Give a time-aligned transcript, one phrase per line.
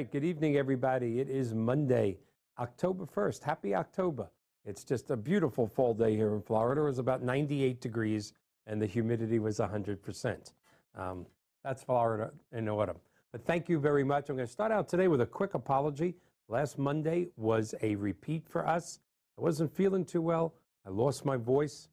[0.00, 1.20] Right, good evening, everybody.
[1.20, 2.16] It is Monday,
[2.58, 3.42] October 1st.
[3.42, 4.30] Happy October.
[4.64, 6.80] It's just a beautiful fall day here in Florida.
[6.80, 8.32] It was about 98 degrees
[8.66, 10.52] and the humidity was 100%.
[10.96, 11.26] Um,
[11.62, 12.96] that's Florida in autumn.
[13.30, 14.30] But thank you very much.
[14.30, 16.14] I'm going to start out today with a quick apology.
[16.48, 19.00] Last Monday was a repeat for us.
[19.36, 20.54] I wasn't feeling too well.
[20.86, 21.88] I lost my voice.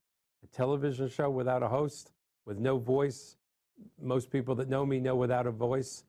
[0.46, 2.14] A television show without a host,
[2.46, 3.36] with no voice.
[4.02, 6.06] Most people that know me know without a voice,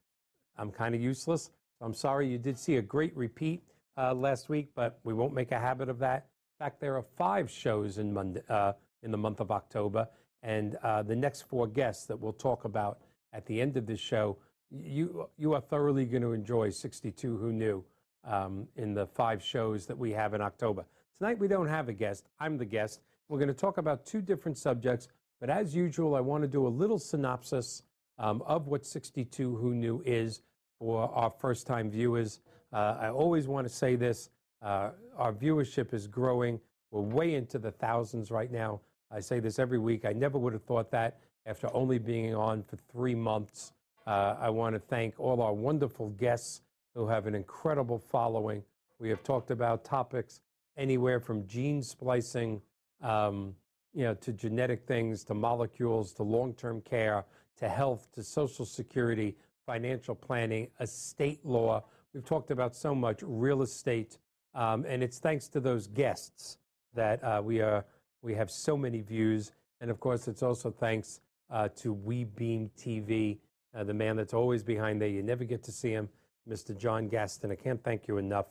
[0.57, 1.51] I'm kind of useless.
[1.81, 3.63] I'm sorry you did see a great repeat
[3.97, 6.27] uh, last week, but we won't make a habit of that.
[6.59, 8.73] In fact, there are five shows in, Monday, uh,
[9.03, 10.09] in the month of October,
[10.43, 12.99] and uh, the next four guests that we'll talk about
[13.33, 14.37] at the end of this show,
[14.71, 17.85] you, you are thoroughly going to enjoy 62 Who Knew
[18.25, 20.85] um, in the five shows that we have in October.
[21.19, 22.29] Tonight, we don't have a guest.
[22.41, 23.01] I'm the guest.
[23.29, 25.09] We're going to talk about two different subjects,
[25.41, 27.83] but as usual, I want to do a little synopsis
[28.19, 30.41] um, of what 62 Who Knew is
[30.79, 32.41] for our first time viewers.
[32.73, 34.31] Uh, I always want to say this
[34.63, 36.61] uh, our viewership is growing.
[36.91, 38.81] We're way into the thousands right now.
[39.11, 40.05] I say this every week.
[40.05, 43.73] I never would have thought that after only being on for three months.
[44.07, 46.63] Uh, I want to thank all our wonderful guests
[46.95, 48.63] who have an incredible following.
[48.99, 50.41] We have talked about topics
[50.77, 52.61] anywhere from gene splicing,
[53.03, 53.55] um,
[53.95, 57.25] you know, to genetic things, to molecules, to long-term care,
[57.59, 59.37] to health, to social security,
[59.69, 61.85] financial planning, estate law.
[62.15, 64.17] We've talked about so much real estate,
[64.55, 66.57] um, and it's thanks to those guests
[66.95, 67.85] that uh, we are
[68.23, 69.53] we have so many views.
[69.83, 71.21] And of course, it's also thanks
[71.51, 73.41] uh, to WeBeam TV,
[73.77, 75.09] uh, the man that's always behind there.
[75.11, 76.09] You never get to see him,
[76.49, 76.77] Mr.
[76.77, 77.53] John Gaston.
[77.53, 78.47] I can't thank you enough.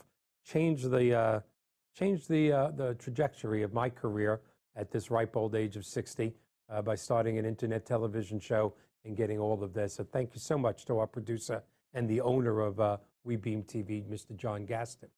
[0.45, 1.39] Change the uh,
[1.97, 4.41] change the uh, the trajectory of my career
[4.75, 6.35] at this ripe old age of 60
[6.69, 8.75] uh, by starting an internet television show
[9.07, 9.95] and getting all of this.
[9.95, 11.63] So thank you so much to our producer
[11.93, 14.35] and the owner of uh, WeBeam TV, Mr.
[14.35, 15.09] John Gaston.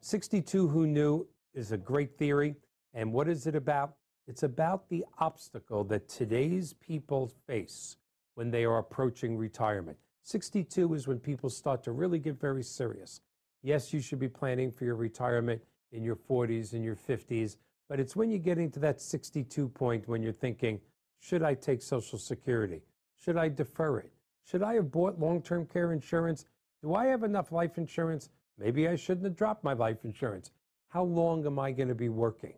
[0.00, 2.54] 62 Who Knew is a great theory.
[2.94, 3.94] And what is it about?
[4.28, 7.96] It's about the obstacle that today's people face
[8.34, 9.96] when they are approaching retirement.
[10.22, 13.22] 62 is when people start to really get very serious.
[13.62, 15.60] Yes, you should be planning for your retirement
[15.90, 17.56] in your 40s and your 50s,
[17.88, 20.78] but it's when you're getting that 62 point when you're thinking,
[21.20, 22.82] should I take Social Security?
[23.18, 24.12] Should I defer it?
[24.44, 26.46] Should I have bought long term care insurance?
[26.82, 28.30] Do I have enough life insurance?
[28.58, 30.50] Maybe I shouldn't have dropped my life insurance.
[30.88, 32.54] How long am I going to be working?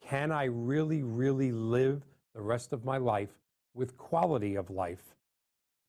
[0.00, 2.02] Can I really, really live
[2.34, 3.30] the rest of my life
[3.74, 5.14] with quality of life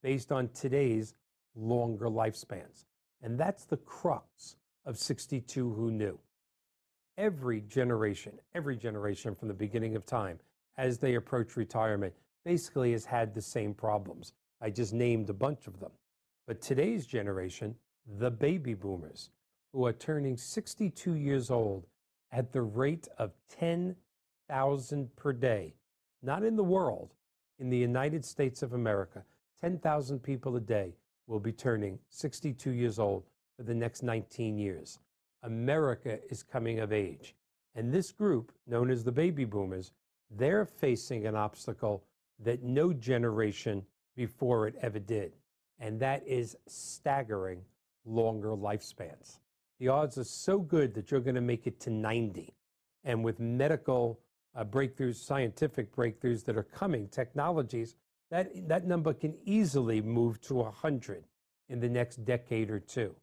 [0.02, 1.14] based on today's
[1.56, 2.84] longer lifespans?
[3.22, 6.18] And that's the crux of 62 Who Knew.
[7.18, 10.38] Every generation, every generation from the beginning of time,
[10.76, 14.32] as they approach retirement, basically has had the same problems.
[14.60, 15.92] I just named a bunch of them.
[16.46, 17.76] But today's generation,
[18.18, 19.30] the baby boomers,
[19.72, 21.86] who are turning 62 years old
[22.30, 25.74] at the rate of 10,000 per day,
[26.22, 27.14] not in the world,
[27.58, 29.24] in the United States of America,
[29.62, 30.94] 10,000 people a day
[31.26, 33.24] will be turning 62 years old
[33.56, 34.98] for the next 19 years.
[35.42, 37.34] America is coming of age.
[37.74, 39.92] And this group, known as the baby boomers,
[40.30, 42.04] they're facing an obstacle
[42.40, 43.84] that no generation
[44.16, 45.32] before it ever did,
[45.78, 47.62] and that is staggering
[48.04, 49.38] longer lifespans.
[49.78, 52.54] The odds are so good that you're going to make it to 90.
[53.04, 54.20] And with medical
[54.54, 57.96] uh, breakthroughs, scientific breakthroughs that are coming, technologies,
[58.30, 61.24] that, that number can easily move to 100
[61.68, 63.14] in the next decade or two.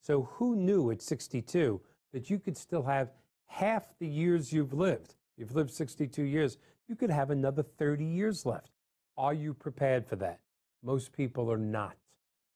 [0.00, 1.80] So, who knew at 62
[2.12, 3.10] that you could still have
[3.46, 5.16] half the years you've lived?
[5.36, 6.58] You've lived 62 years
[6.88, 8.70] you could have another 30 years left.
[9.16, 10.40] Are you prepared for that?
[10.82, 11.96] Most people are not.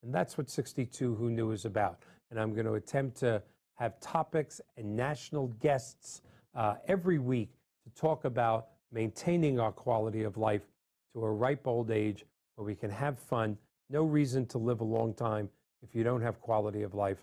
[0.02, 1.98] And that's what 62 Who Knew is about.
[2.30, 3.42] And I'm going to attempt to
[3.76, 6.22] have topics and national guests
[6.54, 7.50] uh, every week
[7.84, 10.62] to talk about maintaining our quality of life
[11.14, 12.24] to a ripe old age
[12.56, 13.56] where we can have fun.
[13.88, 15.48] No reason to live a long time
[15.82, 17.18] if you don't have quality of life.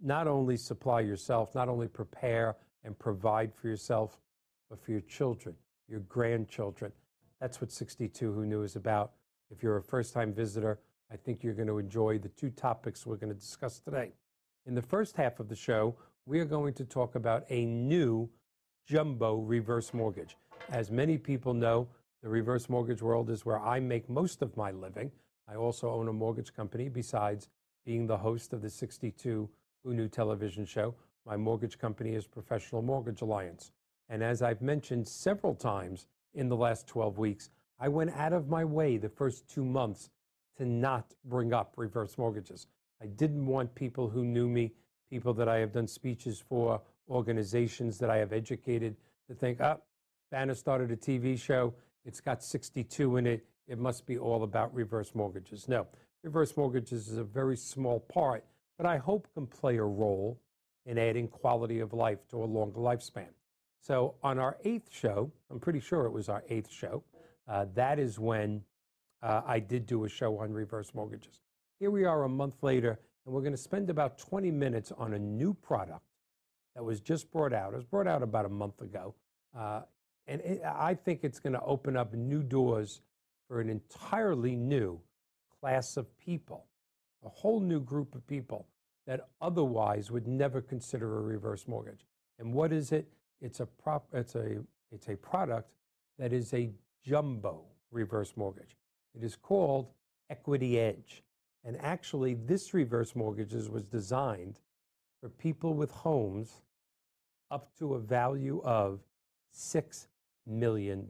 [0.00, 4.18] Not only supply yourself, not only prepare and provide for yourself,
[4.68, 5.54] but for your children
[5.92, 6.90] your grandchildren.
[7.38, 9.12] That's what 62 Who Knew is about.
[9.50, 10.80] If you're a first time visitor,
[11.12, 14.12] I think you're going to enjoy the two topics we're going to discuss today.
[14.66, 15.94] In the first half of the show,
[16.24, 18.28] we are going to talk about a new
[18.88, 20.36] jumbo reverse mortgage.
[20.70, 21.86] As many people know,
[22.22, 25.10] the reverse mortgage world is where I make most of my living.
[25.46, 27.48] I also own a mortgage company besides
[27.84, 29.50] being the host of the 62
[29.84, 30.94] Who Knew television show.
[31.26, 33.72] My mortgage company is Professional Mortgage Alliance.
[34.08, 38.48] And as I've mentioned several times in the last 12 weeks, I went out of
[38.48, 40.10] my way the first two months
[40.56, 42.66] to not bring up reverse mortgages.
[43.02, 44.72] I didn't want people who knew me,
[45.10, 48.96] people that I have done speeches for, organizations that I have educated,
[49.28, 49.80] to think, oh,
[50.30, 51.74] Banner started a TV show.
[52.04, 53.44] It's got 62 in it.
[53.68, 55.68] It must be all about reverse mortgages.
[55.68, 55.86] No,
[56.22, 58.44] reverse mortgages is a very small part,
[58.76, 60.38] but I hope can play a role
[60.86, 63.28] in adding quality of life to a longer lifespan.
[63.82, 67.02] So on our eighth show, I'm pretty sure it was our eighth show,
[67.48, 68.62] uh, that is when
[69.22, 71.40] uh, I did do a show on reverse mortgages.
[71.80, 75.14] Here we are a month later, and we're going to spend about 20 minutes on
[75.14, 76.06] a new product
[76.76, 77.72] that was just brought out.
[77.72, 79.16] It was brought out about a month ago.
[79.56, 79.80] Uh,
[80.28, 83.00] and it, I think it's going to open up new doors
[83.48, 85.00] for an entirely new
[85.60, 86.66] class of people,
[87.26, 88.68] a whole new group of people
[89.08, 92.06] that otherwise would never consider a reverse mortgage.
[92.38, 93.08] And what is it?
[93.42, 94.58] It's a prop, it's a
[94.92, 95.72] it's a product
[96.18, 96.70] that is a
[97.04, 98.76] jumbo reverse mortgage.
[99.14, 99.88] It is called
[100.30, 101.22] Equity Edge.
[101.64, 104.60] And actually, this reverse mortgages was designed
[105.20, 106.62] for people with homes
[107.50, 109.00] up to a value of
[109.54, 110.06] $6
[110.46, 111.06] million.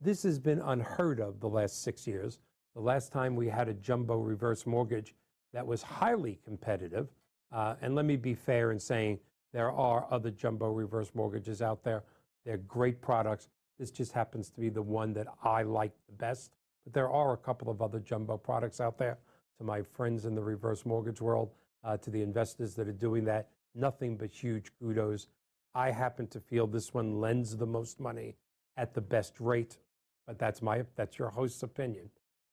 [0.00, 2.38] This has been unheard of the last six years.
[2.74, 5.14] The last time we had a jumbo reverse mortgage
[5.52, 7.08] that was highly competitive,
[7.52, 9.18] uh, and let me be fair in saying
[9.52, 12.02] there are other jumbo reverse mortgages out there.
[12.44, 13.48] They're great products.
[13.78, 16.52] This just happens to be the one that I like the best.
[16.84, 19.18] But there are a couple of other jumbo products out there.
[19.58, 21.50] To my friends in the reverse mortgage world,
[21.84, 25.28] uh, to the investors that are doing that, nothing but huge kudos.
[25.74, 28.36] I happen to feel this one lends the most money
[28.76, 29.78] at the best rate,
[30.26, 32.10] but that's my that's your host's opinion.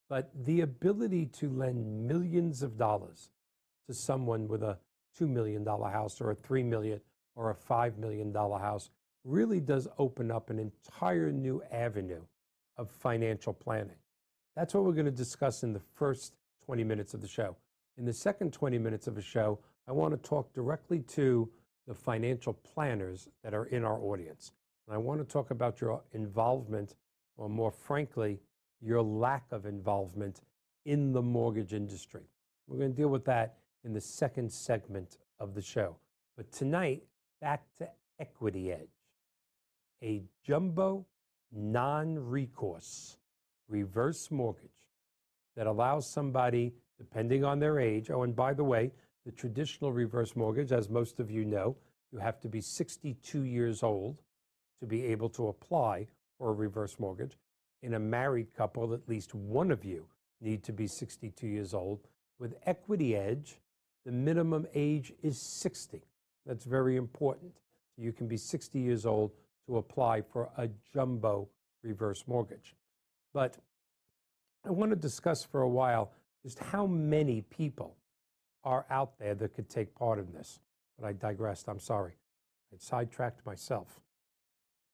[0.09, 3.29] But the ability to lend millions of dollars
[3.87, 4.77] to someone with a
[5.17, 6.99] $2 million house or a $3 million
[7.35, 8.89] or a $5 million house
[9.23, 12.21] really does open up an entire new avenue
[12.77, 13.97] of financial planning.
[14.55, 16.33] That's what we're going to discuss in the first
[16.65, 17.55] 20 minutes of the show.
[17.97, 21.49] In the second 20 minutes of the show, I want to talk directly to
[21.87, 24.51] the financial planners that are in our audience.
[24.87, 26.95] And I want to talk about your involvement,
[27.37, 28.39] or more frankly,
[28.81, 30.41] your lack of involvement
[30.85, 32.23] in the mortgage industry.
[32.67, 35.95] We're going to deal with that in the second segment of the show.
[36.35, 37.03] But tonight,
[37.41, 37.87] back to
[38.19, 38.89] Equity Edge,
[40.03, 41.05] a jumbo,
[41.51, 43.17] non recourse
[43.69, 44.71] reverse mortgage
[45.55, 48.91] that allows somebody, depending on their age, oh, and by the way,
[49.25, 51.75] the traditional reverse mortgage, as most of you know,
[52.11, 54.21] you have to be 62 years old
[54.79, 56.07] to be able to apply
[56.37, 57.37] for a reverse mortgage.
[57.83, 60.05] In a married couple, at least one of you
[60.41, 61.99] need to be 62 years old.
[62.39, 63.59] With Equity Edge,
[64.05, 66.01] the minimum age is 60.
[66.45, 67.51] That's very important.
[67.97, 69.31] You can be 60 years old
[69.67, 71.47] to apply for a jumbo
[71.83, 72.75] reverse mortgage.
[73.33, 73.57] But
[74.65, 76.11] I want to discuss for a while
[76.43, 77.95] just how many people
[78.63, 80.59] are out there that could take part in this.
[80.97, 81.67] But I digressed.
[81.67, 82.13] I'm sorry.
[82.73, 83.99] I sidetracked myself.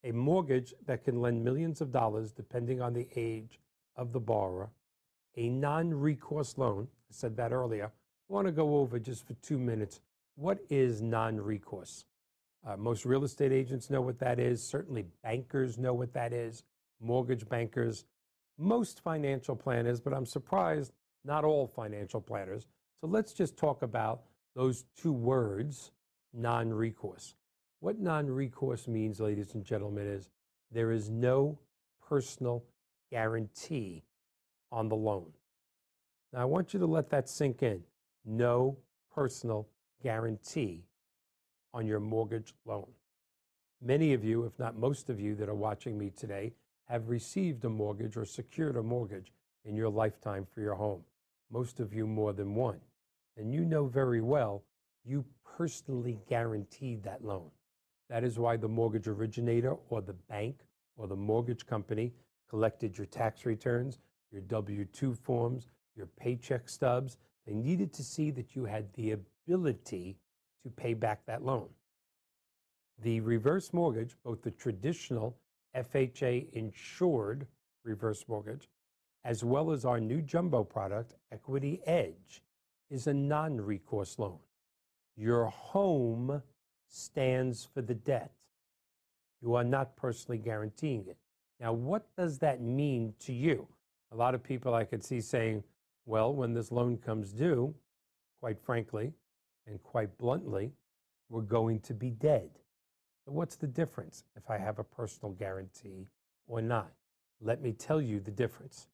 [0.03, 3.59] A mortgage that can lend millions of dollars depending on the age
[3.95, 4.69] of the borrower,
[5.35, 7.91] a non recourse loan, I said that earlier.
[8.29, 9.99] I want to go over just for two minutes
[10.35, 12.05] what is non recourse?
[12.67, 14.61] Uh, most real estate agents know what that is.
[14.61, 16.63] Certainly, bankers know what that is,
[16.99, 18.05] mortgage bankers,
[18.57, 20.91] most financial planners, but I'm surprised
[21.23, 22.67] not all financial planners.
[22.99, 24.23] So let's just talk about
[24.55, 25.91] those two words
[26.33, 27.35] non recourse.
[27.79, 30.29] What non recourse means, ladies and gentlemen, is
[30.71, 31.57] there is no
[32.09, 32.63] personal
[33.11, 34.03] guarantee
[34.71, 35.31] on the loan.
[36.33, 37.83] Now, I want you to let that sink in.
[38.25, 38.77] No
[39.13, 39.67] personal
[40.01, 40.83] guarantee
[41.73, 42.87] on your mortgage loan.
[43.81, 46.53] Many of you, if not most of you that are watching me today,
[46.85, 49.31] have received a mortgage or secured a mortgage
[49.63, 51.03] in your lifetime for your home.
[51.51, 52.79] Most of you more than one.
[53.37, 54.63] And you know very well
[55.03, 55.23] you
[55.57, 57.49] personally guaranteed that loan.
[58.09, 60.65] That is why the mortgage originator or the bank
[60.97, 62.13] or the mortgage company
[62.49, 63.99] collected your tax returns,
[64.31, 67.17] your W 2 forms, your paycheck stubs.
[67.45, 70.17] They needed to see that you had the ability
[70.63, 71.69] to pay back that loan.
[73.01, 75.37] The reverse mortgage, both the traditional
[75.75, 77.45] FHA insured
[77.83, 78.69] reverse mortgage,
[79.23, 82.41] as well as our new jumbo product, Equity Edge,
[82.89, 84.37] is a non recourse loan.
[85.17, 86.41] Your home
[86.87, 88.31] stands for the debt.
[89.41, 91.17] You are not personally guaranteeing it.
[91.59, 93.67] Now, what does that mean to you?
[94.11, 95.63] A lot of people I could see saying,
[96.05, 97.73] well, when this loan comes due,
[98.39, 99.13] quite frankly
[99.67, 100.71] and quite bluntly,
[101.29, 102.49] we're going to be dead.
[103.25, 106.07] What's the difference if I have a personal guarantee
[106.47, 106.91] or not?
[107.41, 108.87] Let me tell you the difference.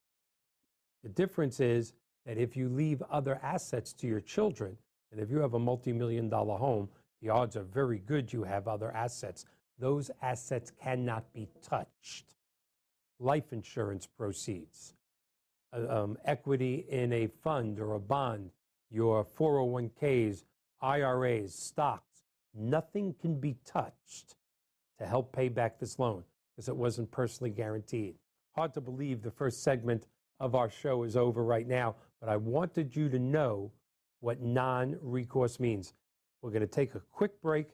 [1.04, 1.94] The difference is
[2.26, 4.78] that if you leave other assets to your children,
[5.12, 6.88] and if you have a multi million dollar home,
[7.22, 9.46] the odds are very good you have other assets.
[9.78, 12.36] Those assets cannot be touched.
[13.20, 14.94] Life insurance proceeds,
[15.74, 18.52] um, equity in a fund or a bond,
[18.90, 20.44] your 401ks,
[20.82, 22.24] IRAs, stocks,
[22.54, 24.36] nothing can be touched
[25.00, 26.24] to help pay back this loan
[26.56, 28.16] because it wasn't personally guaranteed.
[28.56, 30.08] Hard to believe the first segment
[30.40, 33.72] of our show is over right now, but I wanted you to know
[34.20, 35.94] what non recourse means.
[36.42, 37.70] We're going to take a quick break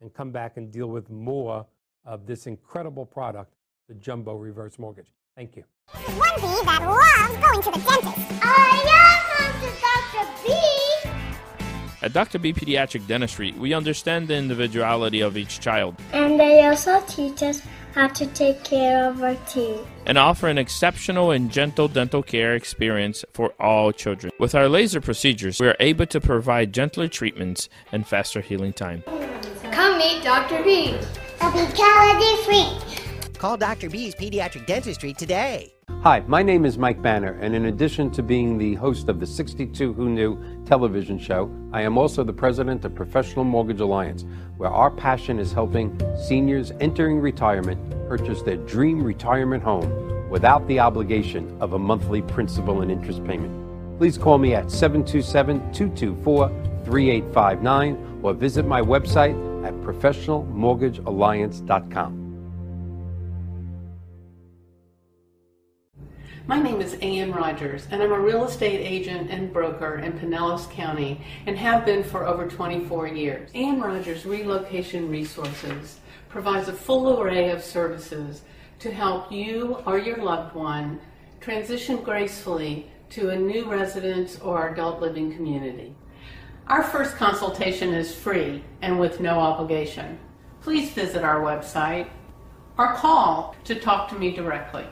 [0.00, 1.66] and come back and deal with more
[2.04, 3.54] of this incredible product,
[3.88, 5.12] the Jumbo Reverse Mortgage.
[5.36, 5.64] Thank you.
[5.92, 8.42] One bee that loves going to the dentist.
[8.42, 9.20] I am
[9.80, 10.28] Dr.
[10.44, 11.10] B.
[12.02, 12.38] At Dr.
[12.38, 17.60] B Pediatric Dentistry, we understand the individuality of each child And they also teach us
[17.94, 19.80] how to take care of our teeth.
[20.06, 24.32] and offer an exceptional and gentle dental care experience for all children.
[24.38, 29.02] With our laser procedures, we are able to provide gentler treatments and faster healing time.
[29.72, 30.62] Come meet Dr.
[30.62, 30.96] B.
[31.40, 32.99] I'll be calorie free.
[33.40, 33.88] Call Dr.
[33.88, 35.72] B's Pediatric Dentistry today.
[36.02, 39.26] Hi, my name is Mike Banner, and in addition to being the host of the
[39.26, 44.26] 62 Who Knew television show, I am also the president of Professional Mortgage Alliance,
[44.58, 50.78] where our passion is helping seniors entering retirement purchase their dream retirement home without the
[50.78, 53.96] obligation of a monthly principal and interest payment.
[53.96, 56.48] Please call me at 727 224
[56.84, 59.32] 3859 or visit my website
[59.64, 62.19] at professionalmortgagealliance.com.
[66.50, 70.68] My name is Ann Rogers, and I'm a real estate agent and broker in Pinellas
[70.68, 73.48] County and have been for over 24 years.
[73.54, 78.42] Ann Rogers Relocation Resources provides a full array of services
[78.80, 80.98] to help you or your loved one
[81.40, 85.94] transition gracefully to a new residence or adult living community.
[86.66, 90.18] Our first consultation is free and with no obligation.
[90.62, 92.08] Please visit our website
[92.76, 94.86] or call to talk to me directly.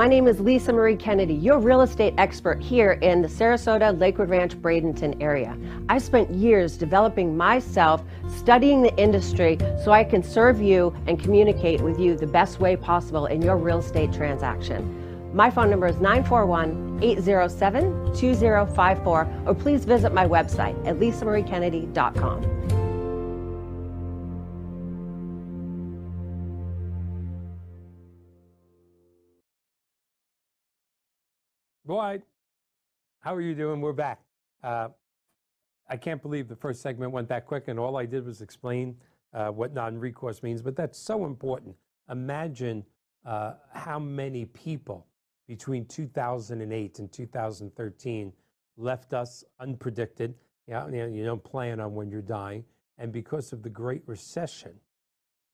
[0.00, 4.30] My name is Lisa Marie Kennedy, your real estate expert here in the Sarasota Lakewood
[4.30, 5.54] Ranch Bradenton area.
[5.90, 8.02] I've spent years developing myself,
[8.34, 12.76] studying the industry so I can serve you and communicate with you the best way
[12.76, 15.36] possible in your real estate transaction.
[15.36, 22.89] My phone number is 941 807 2054, or please visit my website at lisamariekennedy.com.
[31.90, 32.22] Boyd,
[33.18, 33.80] how are you doing?
[33.80, 34.20] We're back.
[34.62, 34.90] Uh,
[35.88, 38.96] I can't believe the first segment went that quick, and all I did was explain
[39.34, 41.74] uh, what non recourse means, but that's so important.
[42.08, 42.84] Imagine
[43.26, 45.08] uh, how many people
[45.48, 48.32] between 2008 and 2013
[48.76, 50.34] left us unpredicted.
[50.68, 52.64] You, know, you don't plan on when you're dying.
[52.98, 54.74] And because of the Great Recession,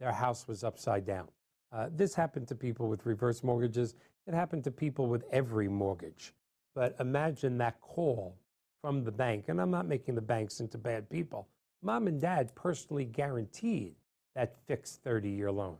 [0.01, 1.29] their house was upside down.
[1.73, 3.95] Uh, this happened to people with reverse mortgages.
[4.27, 6.33] It happened to people with every mortgage.
[6.75, 8.37] But imagine that call
[8.83, 11.49] from the bank, and I'm not making the banks into bad people.
[11.83, 13.95] Mom and dad personally guaranteed
[14.35, 15.77] that fixed 30 year loan.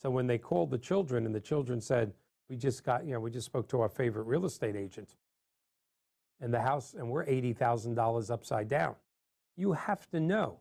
[0.00, 2.12] So when they called the children and the children said,
[2.48, 5.14] We just got, you know, we just spoke to our favorite real estate agent
[6.40, 8.94] and the house, and we're $80,000 upside down.
[9.56, 10.58] You have to know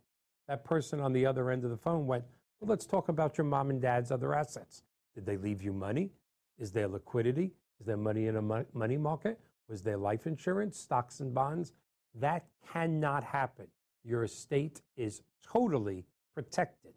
[0.48, 2.24] that person on the other end of the phone went,
[2.60, 4.84] well, let's talk about your mom and dad's other assets.
[5.16, 6.12] Did they leave you money?
[6.60, 7.52] Is there liquidity?
[7.80, 9.40] Is there money in a money market?
[9.68, 11.74] Was there life insurance, stocks and bonds?
[12.16, 13.68] That cannot happen.
[14.04, 16.94] Your estate is totally protected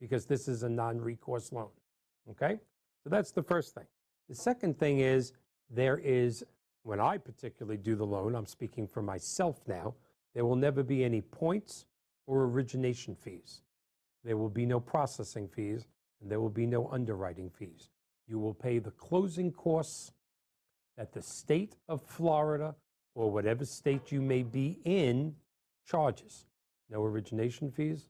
[0.00, 1.70] because this is a non recourse loan.
[2.30, 2.58] Okay?
[3.04, 3.86] So that's the first thing.
[4.28, 5.32] The second thing is
[5.70, 6.44] there is,
[6.82, 9.94] when I particularly do the loan, I'm speaking for myself now,
[10.34, 11.86] there will never be any points
[12.26, 13.62] or origination fees.
[14.24, 15.86] There will be no processing fees
[16.20, 17.88] and there will be no underwriting fees.
[18.32, 20.10] You will pay the closing costs
[20.96, 22.74] that the state of Florida
[23.14, 25.34] or whatever state you may be in
[25.86, 26.46] charges.
[26.88, 28.06] No origination fees,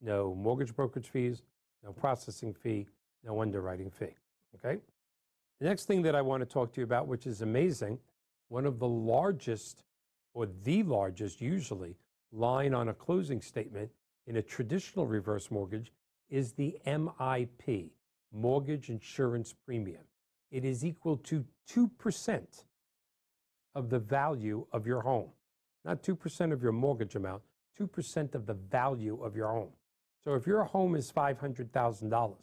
[0.00, 1.42] no mortgage brokerage fees,
[1.82, 2.86] no processing fee,
[3.24, 4.14] no underwriting fee.
[4.54, 4.80] Okay?
[5.58, 7.98] The next thing that I want to talk to you about, which is amazing,
[8.46, 9.82] one of the largest,
[10.34, 11.96] or the largest usually,
[12.30, 13.90] line on a closing statement
[14.28, 15.90] in a traditional reverse mortgage
[16.30, 17.90] is the MIP,
[18.36, 20.04] Mortgage Insurance Premium.
[20.50, 22.64] It is equal to 2%
[23.74, 25.30] of the value of your home.
[25.84, 27.42] Not 2% of your mortgage amount,
[27.78, 29.72] 2% of the value of your home.
[30.22, 32.34] So if your home is $500,000,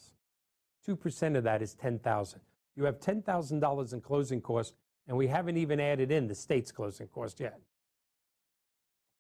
[0.87, 2.39] 2% of that is 10,000.
[2.75, 4.75] You have $10,000 in closing costs
[5.07, 7.59] and we haven't even added in the state's closing cost yet.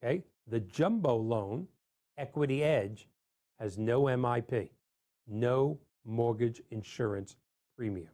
[0.03, 0.23] Okay?
[0.47, 1.67] The jumbo loan,
[2.17, 3.07] Equity Edge,
[3.59, 4.69] has no MIP,
[5.27, 7.35] no mortgage insurance
[7.77, 8.09] premium.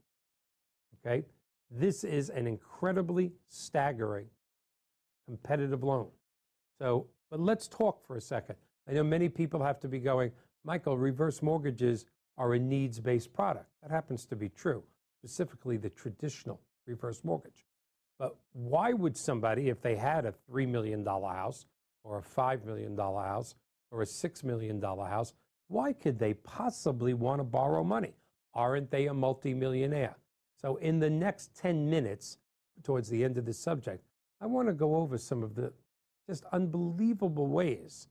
[0.99, 1.23] Okay?
[1.71, 4.27] This is an incredibly staggering
[5.27, 6.07] competitive loan.
[6.79, 8.55] So, but let's talk for a second.
[8.89, 10.31] I know many people have to be going,
[10.65, 12.05] Michael, reverse mortgages
[12.37, 13.67] are a needs based product.
[13.83, 14.83] That happens to be true,
[15.19, 17.65] specifically the traditional reverse mortgage.
[18.17, 21.65] But why would somebody, if they had a $3 million house
[22.03, 23.55] or a $5 million house
[23.91, 25.33] or a $6 million house,
[25.69, 28.13] why could they possibly want to borrow money?
[28.53, 30.17] Aren't they a multimillionaire?
[30.59, 32.37] So, in the next 10 minutes,
[32.83, 34.03] towards the end of this subject,
[34.41, 35.71] I want to go over some of the
[36.27, 38.07] just unbelievable ways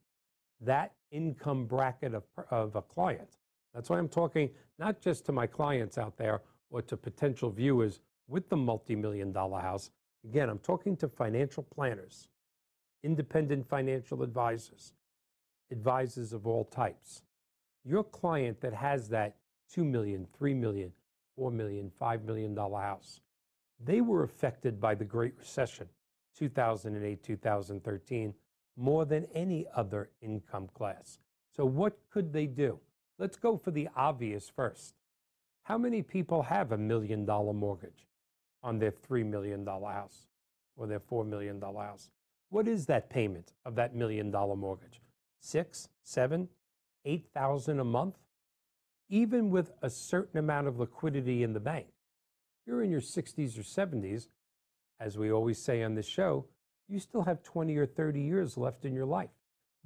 [0.60, 3.38] that income bracket of, of a client.
[3.74, 8.00] That's why I'm talking not just to my clients out there or to potential viewers
[8.28, 9.90] with the multi million dollar house.
[10.24, 12.28] Again, I'm talking to financial planners,
[13.02, 14.92] independent financial advisors,
[15.70, 17.22] advisors of all types.
[17.84, 19.36] Your client that has that
[19.74, 20.92] $2 million, $3 million,
[21.38, 23.20] $4 million, $5 million house,
[23.84, 25.86] they were affected by the Great Recession,
[26.36, 28.34] 2008, 2013,
[28.76, 31.18] more than any other income class.
[31.56, 32.78] So, what could they do?
[33.18, 34.94] Let's go for the obvious first.
[35.64, 38.06] How many people have a million dollar mortgage
[38.62, 40.28] on their $3 million house
[40.76, 42.10] or their $4 million house?
[42.50, 45.00] What is that payment of that million dollar mortgage?
[45.40, 46.48] Six, seven,
[47.08, 48.16] eight thousand a month?
[49.08, 51.86] Even with a certain amount of liquidity in the bank.
[52.66, 54.28] You're in your 60s or 70s,
[55.00, 56.44] as we always say on this show,
[56.88, 59.30] you still have 20 or 30 years left in your life.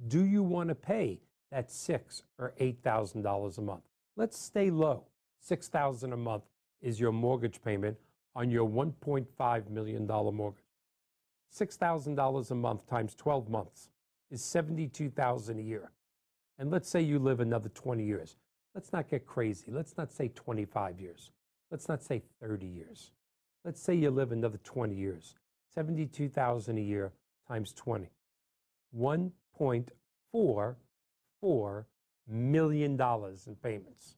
[0.07, 3.83] Do you want to pay that six or eight thousand dollars a month?
[4.17, 5.05] Let's stay low.
[5.39, 6.43] Six thousand a month
[6.81, 7.97] is your mortgage payment
[8.35, 10.65] on your 1.5 million dollar mortgage.
[11.49, 13.89] Six thousand dollars a month times 12 months
[14.31, 15.91] is 72,000 a year.
[16.59, 18.35] And let's say you live another 20 years.
[18.75, 19.71] Let's not get crazy.
[19.71, 21.31] Let's not say 25 years.
[21.71, 23.11] Let's not say 30 years.
[23.65, 25.35] Let's say you live another 20 years.
[25.73, 27.11] 72,000 a year
[27.47, 28.09] times 20.
[28.97, 31.85] 1.44
[32.27, 34.17] million dollars in payments.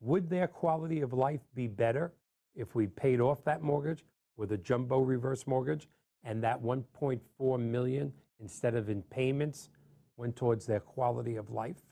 [0.00, 2.12] Would their quality of life be better
[2.54, 4.04] if we paid off that mortgage
[4.36, 5.88] with a jumbo reverse mortgage
[6.24, 9.70] and that 1.4 million instead of in payments
[10.16, 11.82] went towards their quality of life?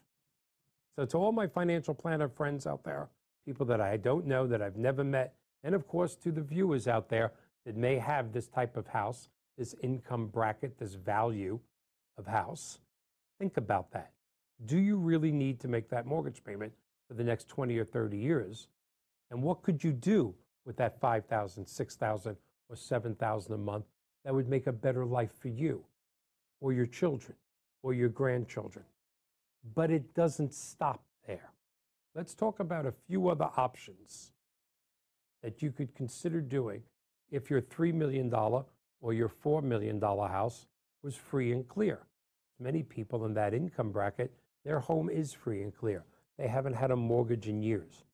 [0.96, 3.08] So to all my financial planner friends out there,
[3.44, 6.86] people that I don't know that I've never met, and of course to the viewers
[6.86, 7.32] out there
[7.66, 11.58] that may have this type of house, this income bracket, this value
[12.16, 12.78] of house.
[13.38, 14.12] Think about that.
[14.66, 16.72] Do you really need to make that mortgage payment
[17.08, 18.68] for the next 20 or 30 years?
[19.30, 20.34] And what could you do
[20.64, 22.36] with that 5,000, 6,000
[22.68, 23.84] or 7,000 a month
[24.24, 25.84] that would make a better life for you
[26.60, 27.36] or your children
[27.84, 28.84] or your grandchildren?
[29.74, 31.52] But it doesn't stop there.
[32.14, 34.32] Let's talk about a few other options
[35.42, 36.82] that you could consider doing
[37.30, 40.66] if your $3 million or your $4 million house
[41.02, 42.06] was free and clear.
[42.58, 44.32] Many people in that income bracket,
[44.64, 46.04] their home is free and clear.
[46.38, 48.04] They haven't had a mortgage in years.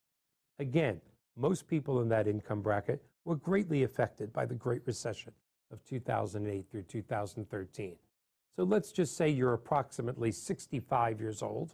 [0.58, 1.00] Again,
[1.36, 5.32] Most people in that income bracket were greatly affected by the Great Recession
[5.72, 7.96] of 2008 through 2013.
[8.60, 11.72] So let's just say you're approximately 65 years old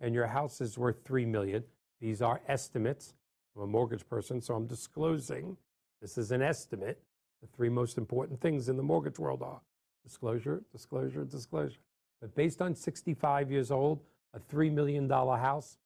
[0.00, 1.64] and your house is worth 3 million.
[2.00, 3.14] These are estimates.
[3.56, 5.56] I'm a mortgage person, so I'm disclosing
[6.00, 7.02] this is an estimate.
[7.40, 9.62] The three most important things in the mortgage world are
[10.04, 11.80] disclosure, disclosure, disclosure.
[12.20, 13.98] But based on 65 years old,
[14.32, 15.76] a $3 million house,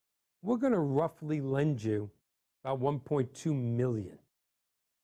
[0.43, 2.11] we're going to roughly lend you
[2.63, 4.19] about 1.2 million.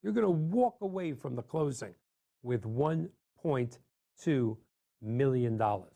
[0.03, 1.95] You're going to walk away from the closing
[2.43, 4.57] with 1.2
[5.03, 5.93] million dollars.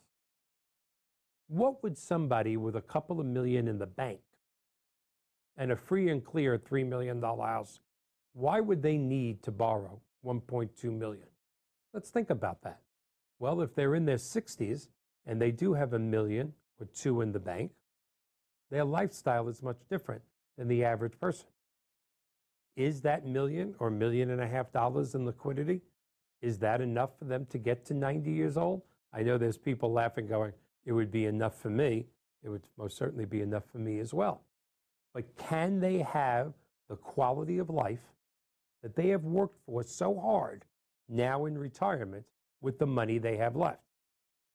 [1.47, 4.19] What would somebody with a couple of million in the bank
[5.57, 7.79] and a free and clear $3 million house,
[8.33, 11.27] why would they need to borrow 1.2 million?
[11.93, 12.81] Let's think about that.
[13.39, 14.89] Well, if they're in their 60s
[15.25, 17.71] and they do have a million or two in the bank,
[18.69, 20.21] their lifestyle is much different
[20.57, 21.47] than the average person.
[22.75, 25.81] Is that million or million and a half dollars in liquidity?
[26.41, 28.83] Is that enough for them to get to 90 years old?
[29.13, 30.53] I know there's people laughing, going,
[30.85, 32.07] it would be enough for me.
[32.43, 34.41] It would most certainly be enough for me as well.
[35.13, 36.53] But can they have
[36.89, 38.13] the quality of life
[38.83, 40.63] that they have worked for so hard
[41.09, 42.25] now in retirement
[42.61, 43.81] with the money they have left?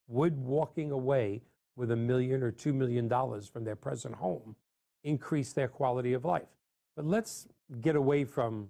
[0.09, 1.43] Would walking away
[1.77, 4.57] with a million or two million dollars from their present home
[5.05, 6.49] increase their quality of life?
[6.95, 7.49] But let's
[7.81, 8.69] get away from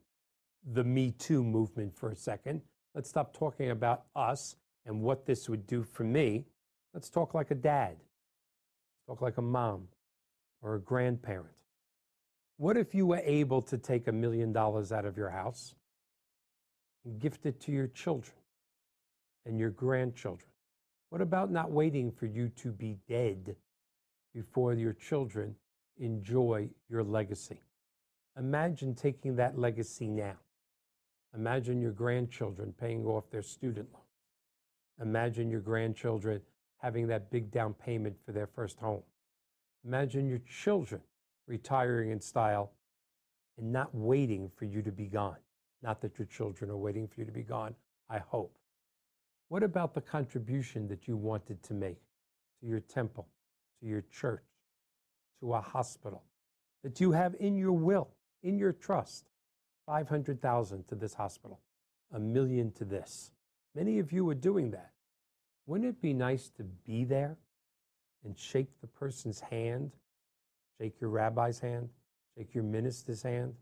[0.72, 2.62] the Me Too movement for a second.
[2.94, 6.46] Let's stop talking about us and what this would do for me
[6.94, 7.96] Let's talk like a dad.
[9.06, 9.88] Talk like a mom
[10.60, 11.48] or a grandparent.
[12.58, 15.74] What if you were able to take a million dollars out of your house
[17.04, 18.36] and gift it to your children
[19.46, 20.50] and your grandchildren?
[21.08, 23.56] What about not waiting for you to be dead
[24.34, 25.56] before your children
[25.98, 27.60] enjoy your legacy?
[28.38, 30.36] Imagine taking that legacy now.
[31.34, 34.01] Imagine your grandchildren paying off their student loans.
[35.00, 36.40] Imagine your grandchildren
[36.78, 39.02] having that big down payment for their first home.
[39.84, 41.00] Imagine your children
[41.46, 42.72] retiring in style
[43.58, 45.36] and not waiting for you to be gone.
[45.82, 47.74] Not that your children are waiting for you to be gone,
[48.08, 48.56] I hope.
[49.48, 51.98] What about the contribution that you wanted to make
[52.60, 53.28] to your temple,
[53.80, 54.44] to your church,
[55.40, 56.22] to a hospital,
[56.82, 58.08] that you have in your will,
[58.42, 59.28] in your trust?
[59.86, 61.60] 500,000 to this hospital,
[62.14, 63.32] a million to this.
[63.74, 64.90] Many of you are doing that.
[65.66, 67.36] Wouldn't it be nice to be there
[68.24, 69.92] and shake the person's hand,
[70.78, 71.88] shake your rabbi's hand,
[72.36, 73.54] shake your minister's hand,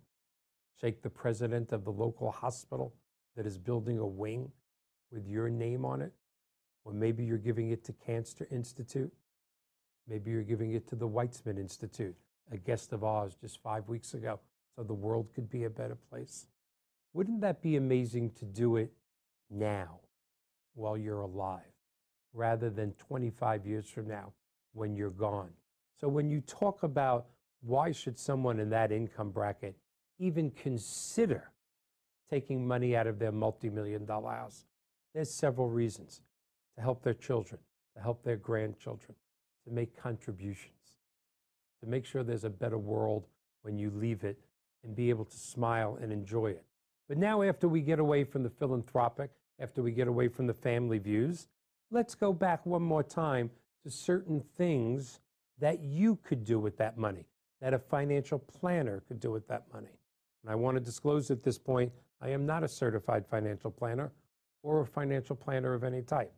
[0.81, 2.95] shake the president of the local hospital
[3.37, 4.51] that is building a wing
[5.13, 6.13] with your name on it?
[6.85, 9.13] Or maybe you're giving it to Cancer Institute.
[10.09, 12.17] Maybe you're giving it to the Weizmann Institute,
[12.51, 14.41] a guest of ours just five weeks ago,
[14.75, 16.47] so the world could be a better place.
[17.13, 18.93] Wouldn't that be amazing to do it
[19.51, 20.01] now
[20.75, 21.71] while you're alive?
[22.33, 24.33] rather than 25 years from now
[24.73, 25.51] when you're gone.
[26.01, 27.27] So when you talk about
[27.63, 29.77] why should someone in that income bracket
[30.19, 31.51] even consider
[32.31, 34.65] taking money out of their multi-million dollar house,
[35.15, 36.21] there's several reasons
[36.77, 37.61] to help their children,
[37.97, 39.15] to help their grandchildren,
[39.67, 40.99] to make contributions,
[41.83, 43.27] to make sure there's a better world
[43.63, 44.39] when you leave it
[44.85, 46.65] and be able to smile and enjoy it.
[47.09, 50.55] But now, after we get away from the philanthropic, after we get away from the
[50.55, 51.47] family views,
[51.91, 53.51] let's go back one more time
[53.85, 55.21] to certain things
[55.59, 57.27] that you could do with that money,
[57.61, 59.99] that a financial planner could do with that money.
[60.43, 61.93] And I want to disclose at this point
[62.23, 64.13] I am not a certified financial planner
[64.63, 66.33] or a financial planner of any type.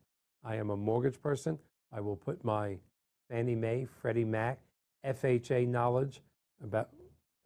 [0.45, 1.59] I am a mortgage person.
[1.93, 2.79] I will put my
[3.29, 4.61] Fannie Mae, Freddie Mac,
[5.05, 6.21] FHA knowledge
[6.63, 6.91] about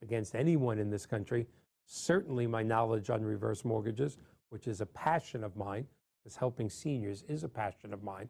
[0.03, 1.47] against anyone in this country.
[1.87, 4.19] Certainly my knowledge on reverse mortgages,
[4.51, 5.87] which is a passion of mine
[6.23, 8.29] because helping seniors is a passion of mine.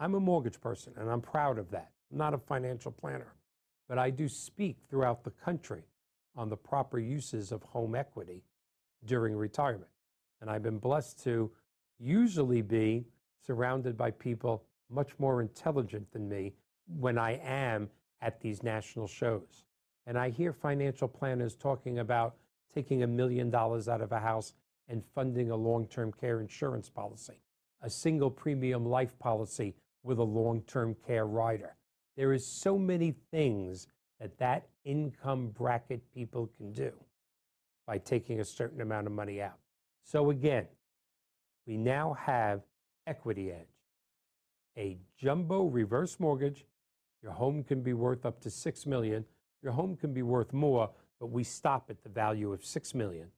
[0.00, 1.90] I'm a mortgage person and I'm proud of that.
[2.10, 3.34] I'm not a financial planner,
[3.88, 5.82] but I do speak throughout the country
[6.36, 8.42] on the proper uses of home equity
[9.04, 9.90] during retirement.
[10.40, 11.50] And I've been blessed to
[11.98, 13.04] usually be
[13.44, 16.54] surrounded by people much more intelligent than me
[16.86, 17.90] when I am
[18.22, 19.64] at these national shows.
[20.06, 22.36] And I hear financial planners talking about
[22.72, 24.54] taking a million dollars out of a house
[24.88, 27.40] and funding a long term care insurance policy,
[27.82, 31.76] a single premium life policy with a long term care rider.
[32.16, 33.86] There is so many things
[34.20, 36.92] that that income bracket people can do
[37.86, 39.58] by taking a certain amount of money out.
[40.04, 40.66] So again,
[41.66, 42.62] we now have
[43.06, 43.68] Equity Edge,
[44.76, 46.64] a jumbo reverse mortgage.
[47.22, 49.24] Your home can be worth up to 6 million.
[49.62, 53.28] Your home can be worth more, but we stop at the value of 6 million.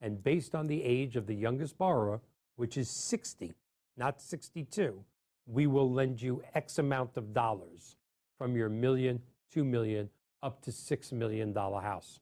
[0.00, 2.20] And based on the age of the youngest borrower,
[2.56, 3.54] which is 60,
[3.96, 5.04] not 62,
[5.46, 7.96] we will lend you X amount of dollars
[8.38, 9.20] from your million,
[9.52, 10.08] 2 million,
[10.42, 12.20] up to $6 million house.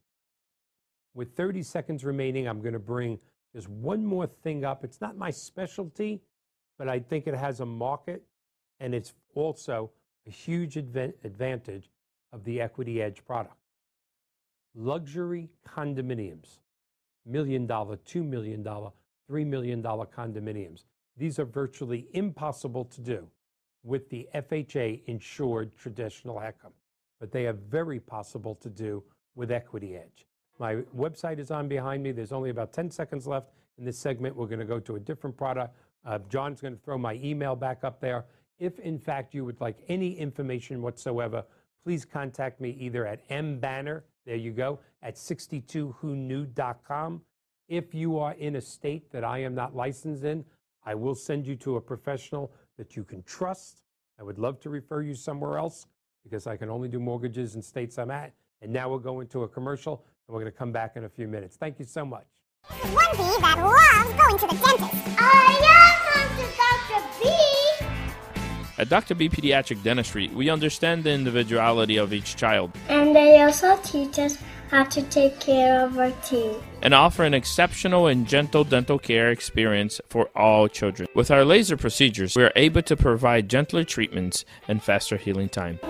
[1.15, 3.19] With 30 seconds remaining, I'm going to bring
[3.55, 4.85] just one more thing up.
[4.85, 6.21] It's not my specialty,
[6.79, 8.23] but I think it has a market,
[8.81, 9.91] and it's also
[10.27, 11.91] a huge advan- advantage
[12.33, 13.57] of the Equity Edge product.
[14.75, 16.59] Luxury condominiums,
[17.29, 20.85] million dollar, $2 million, $3 million condominiums.
[21.17, 23.29] These are virtually impossible to do
[23.85, 26.73] with the FHA insured traditional HECM,
[27.21, 29.03] but they are very possible to do
[29.35, 30.27] with Equity Edge.
[30.59, 32.13] My website is on behind me.
[32.13, 34.35] There's only about 10 seconds left in this segment.
[34.35, 35.77] We're going to go to a different product.
[36.05, 38.25] Uh, John's going to throw my email back up there.
[38.59, 41.45] If, in fact, you would like any information whatsoever,
[41.85, 47.23] please contact me either at mbanner, there you go, at 62whoknew.com.
[47.67, 50.45] If you are in a state that I am not licensed in,
[50.85, 53.85] I will send you to a professional that you can trust.
[54.21, 55.87] I would love to refer you somewhere else
[56.25, 58.35] because I can only do mortgages in states I'm at.
[58.61, 61.09] And now we'll go into a commercial and we're going to come back in a
[61.09, 61.57] few minutes.
[61.57, 62.27] Thank you so much.
[62.69, 64.95] One bee that loves going to the dentist.
[65.19, 65.99] I am
[66.59, 67.01] Dr.
[67.23, 67.58] B.
[68.79, 69.17] At Dr.
[69.17, 74.39] B Pediatric Dentistry, we understand the individuality of each child And they also teach us
[74.71, 76.57] how to take care of our teeth.
[76.83, 81.09] and offer an exceptional and gentle dental care experience for all children.
[81.15, 85.81] With our laser procedures, we are able to provide gentler treatments and faster healing time.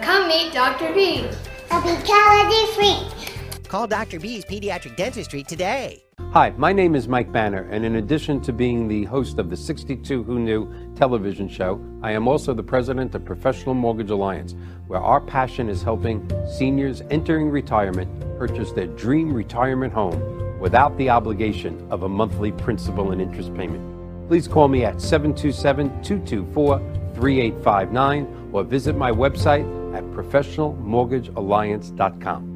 [0.00, 0.94] Come meet Dr.
[0.94, 1.26] B.
[1.70, 3.62] I'll be calorie free.
[3.68, 4.18] Call Dr.
[4.20, 6.02] B's Pediatric Dentistry today.
[6.30, 9.56] Hi, my name is Mike Banner, and in addition to being the host of the
[9.56, 14.54] 62 Who Knew television show, I am also the president of Professional Mortgage Alliance,
[14.86, 18.08] where our passion is helping seniors entering retirement
[18.38, 24.28] purchase their dream retirement home without the obligation of a monthly principal and interest payment.
[24.28, 26.78] Please call me at 727 224
[27.14, 32.51] 3859 or visit my website at professionalmortgagealliance.com.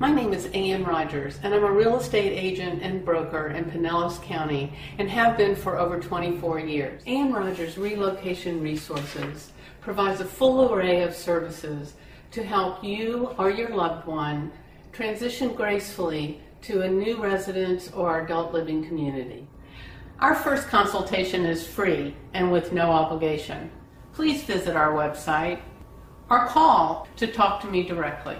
[0.00, 4.20] My name is Ann Rogers, and I'm a real estate agent and broker in Pinellas
[4.20, 7.00] County and have been for over 24 years.
[7.06, 11.94] Ann Rogers Relocation Resources provides a full array of services
[12.32, 14.50] to help you or your loved one
[14.92, 19.46] transition gracefully to a new residence or adult living community.
[20.18, 23.70] Our first consultation is free and with no obligation.
[24.12, 25.60] Please visit our website
[26.28, 28.38] or call to talk to me directly.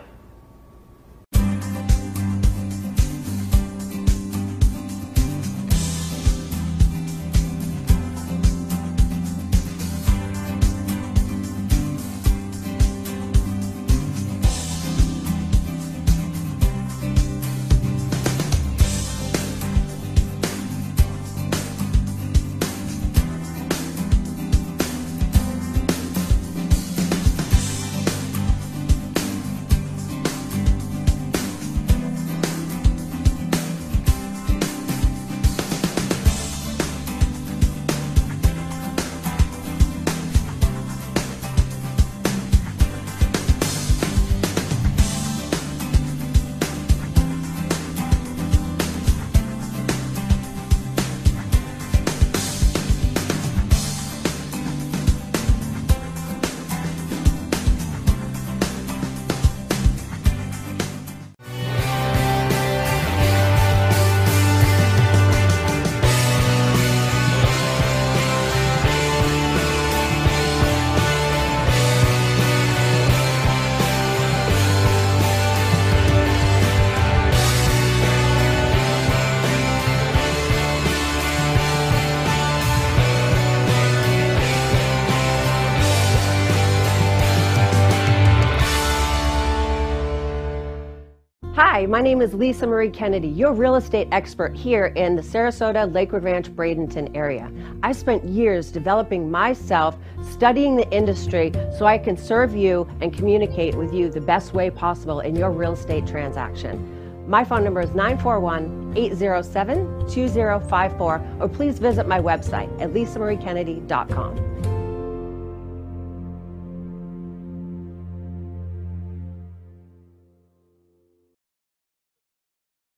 [91.74, 95.92] Hi, my name is Lisa Marie Kennedy, your real estate expert here in the Sarasota,
[95.92, 97.50] Lakewood Ranch, Bradenton area.
[97.82, 103.74] I spent years developing myself, studying the industry so I can serve you and communicate
[103.74, 107.28] with you the best way possible in your real estate transaction.
[107.28, 114.53] My phone number is 941 807 2054, or please visit my website at lisamariekennedy.com.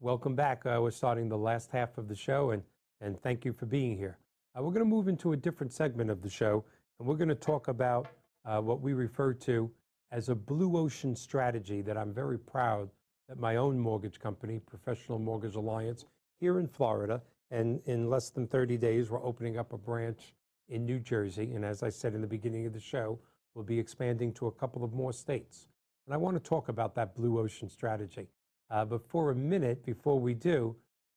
[0.07, 0.65] Welcome back.
[0.65, 2.63] Uh, we're starting the last half of the show, and,
[3.01, 4.19] and thank you for being here.
[4.57, 6.65] Uh, we're going to move into a different segment of the show,
[7.01, 8.07] and we're going to talk about
[8.45, 9.69] uh, what we refer to
[10.13, 12.89] as a blue ocean strategy that I'm very proud
[13.29, 16.05] that my own mortgage company, Professional Mortgage Alliance,
[16.39, 20.35] here in Florida, and in less than 30 days, we're opening up a branch
[20.69, 21.51] in New Jersey.
[21.57, 23.19] And as I said in the beginning of the show,
[23.57, 25.67] we'll be expanding to a couple of more states.
[26.07, 28.29] And I want to talk about that blue ocean strategy.
[28.71, 30.77] Uh, but for a minute, before we do,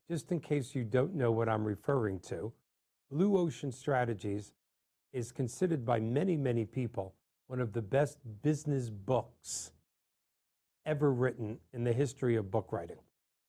[0.09, 2.51] just in case you don't know what I'm referring to,
[3.11, 4.53] Blue Ocean Strategies
[5.13, 7.15] is considered by many, many people
[7.47, 9.71] one of the best business books
[10.85, 12.99] ever written in the history of book writing.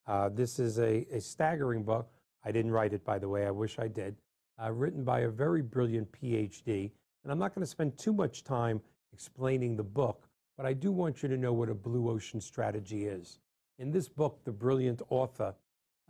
[0.07, 2.09] Uh, this is a, a, staggering book.
[2.43, 4.17] I didn't write it, by the way, I wish I did.
[4.63, 6.91] Uh, written by a very brilliant PhD.
[7.23, 8.81] And I'm not going to spend too much time
[9.13, 13.07] explaining the book, but I do want you to know what a blue ocean strategy
[13.07, 13.39] is.
[13.81, 15.55] In this book, the brilliant author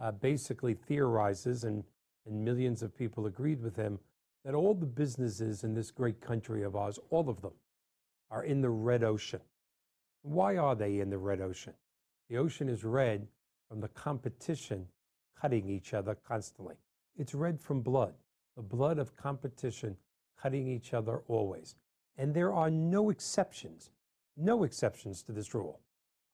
[0.00, 1.85] uh, basically theorizes, and,
[2.26, 4.00] and millions of people agreed with him,
[4.44, 7.52] that all the businesses in this great country of ours, all of them,
[8.28, 9.40] are in the red ocean.
[10.22, 11.74] Why are they in the red ocean?
[12.28, 13.28] The ocean is red
[13.68, 14.88] from the competition
[15.40, 16.74] cutting each other constantly.
[17.16, 18.14] It's red from blood,
[18.56, 19.96] the blood of competition
[20.42, 21.76] cutting each other always.
[22.18, 23.90] And there are no exceptions,
[24.37, 25.78] no exceptions to this rule.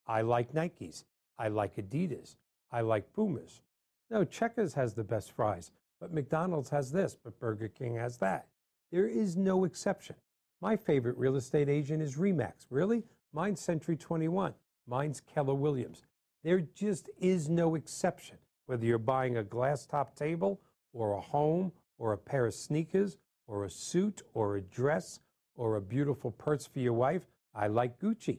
[0.07, 1.05] I like Nikes.
[1.39, 2.37] I like Adidas.
[2.71, 3.63] I like Pumas.
[4.11, 5.71] No, Checkers has the best fries,
[6.01, 8.47] but McDonald's has this, but Burger King has that.
[8.93, 10.17] There is no exception.
[10.61, 12.67] My favorite real estate agent is Remax.
[12.71, 13.05] Really?
[13.33, 14.55] Mine's Century 21.
[14.87, 16.03] Mine's Keller Williams.
[16.45, 18.39] There just is no exception.
[18.67, 20.61] Whether you're buying a glass top table
[20.93, 25.21] or a home or a pair of sneakers or a suit or a dress
[25.57, 28.39] or a beautiful purse for your wife, I like Gucci.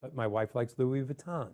[0.00, 1.50] But my wife likes Louis Vuitton.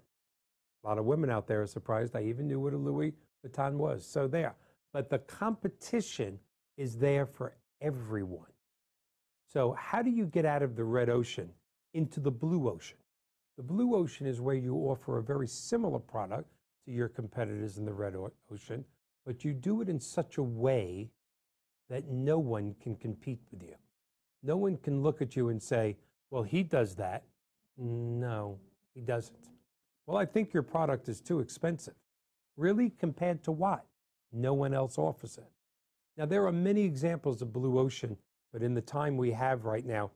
[0.82, 3.12] A lot of women out there are surprised I even knew what a Louis
[3.44, 4.06] Vuitton was.
[4.06, 4.54] So there.
[4.92, 6.38] But the competition
[6.76, 8.50] is there for everyone.
[9.52, 11.50] So, how do you get out of the red ocean
[11.94, 12.98] into the blue ocean?
[13.56, 16.48] The blue ocean is where you offer a very similar product
[16.84, 18.14] to your competitors in the red
[18.52, 18.84] ocean,
[19.26, 21.10] but you do it in such a way
[21.88, 23.74] that no one can compete with you.
[24.42, 25.96] No one can look at you and say,
[26.30, 27.24] well, he does that.
[27.78, 28.58] No,
[28.94, 29.48] he doesn't.
[30.08, 31.94] Well, I think your product is too expensive.
[32.56, 32.90] Really?
[32.90, 33.84] Compared to what?
[34.32, 35.50] No one else offers it.
[36.16, 38.16] Now, there are many examples of blue ocean
[38.52, 40.10] but in the time we have right now,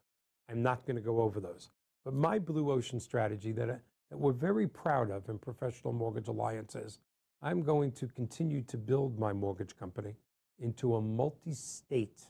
[0.48, 1.70] I'm not going to go over those.
[2.05, 6.74] But my blue ocean strategy that, that we're very proud of in Professional Mortgage Alliance
[6.74, 6.98] is
[7.42, 10.16] I'm going to continue to build my mortgage company
[10.59, 12.22] into a multi state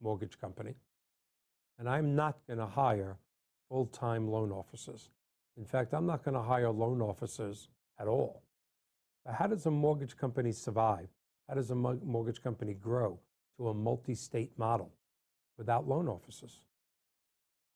[0.00, 0.74] mortgage company.
[1.78, 3.16] And I'm not going to hire
[3.68, 5.10] full time loan officers.
[5.58, 8.42] In fact, I'm not going to hire loan officers at all.
[9.30, 11.08] how does a mortgage company survive?
[11.48, 13.18] How does a mortgage company grow
[13.56, 14.92] to a multi state model?
[15.58, 16.60] without loan officers.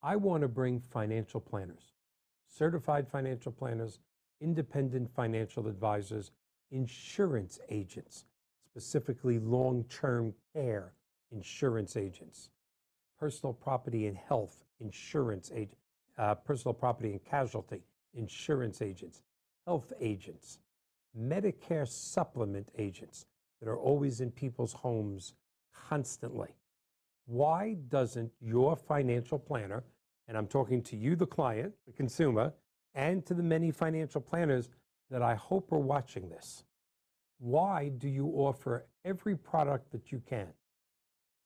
[0.02, 1.92] I want to bring financial planners,
[2.48, 3.98] certified financial planners,
[4.40, 6.30] independent financial advisors,
[6.70, 8.24] insurance agents,
[8.64, 10.94] specifically long term care
[11.30, 12.50] insurance agents,
[13.18, 15.76] personal property and health insurance agents,
[16.18, 17.82] uh, personal property and casualty
[18.14, 19.22] insurance agents,
[19.66, 20.58] health agents,
[21.18, 23.26] Medicare supplement agents
[23.60, 25.34] that are always in people's homes
[25.74, 26.48] constantly.
[27.26, 29.84] Why doesn't your financial planner,
[30.26, 32.52] and I'm talking to you, the client, the consumer,
[32.94, 34.68] and to the many financial planners
[35.10, 36.64] that I hope are watching this,
[37.38, 40.48] why do you offer every product that you can?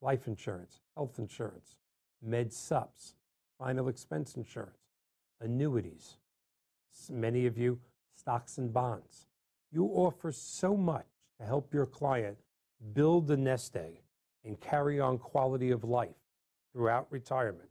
[0.00, 1.76] Life insurance, health insurance,
[2.22, 3.14] med sups,
[3.58, 4.78] final expense insurance,
[5.40, 6.16] annuities,
[7.10, 7.78] many of you,
[8.14, 9.26] stocks and bonds.
[9.72, 11.06] You offer so much
[11.38, 12.36] to help your client
[12.92, 14.00] build a nest egg
[14.44, 16.14] and carry on quality of life
[16.72, 17.68] throughout retirement.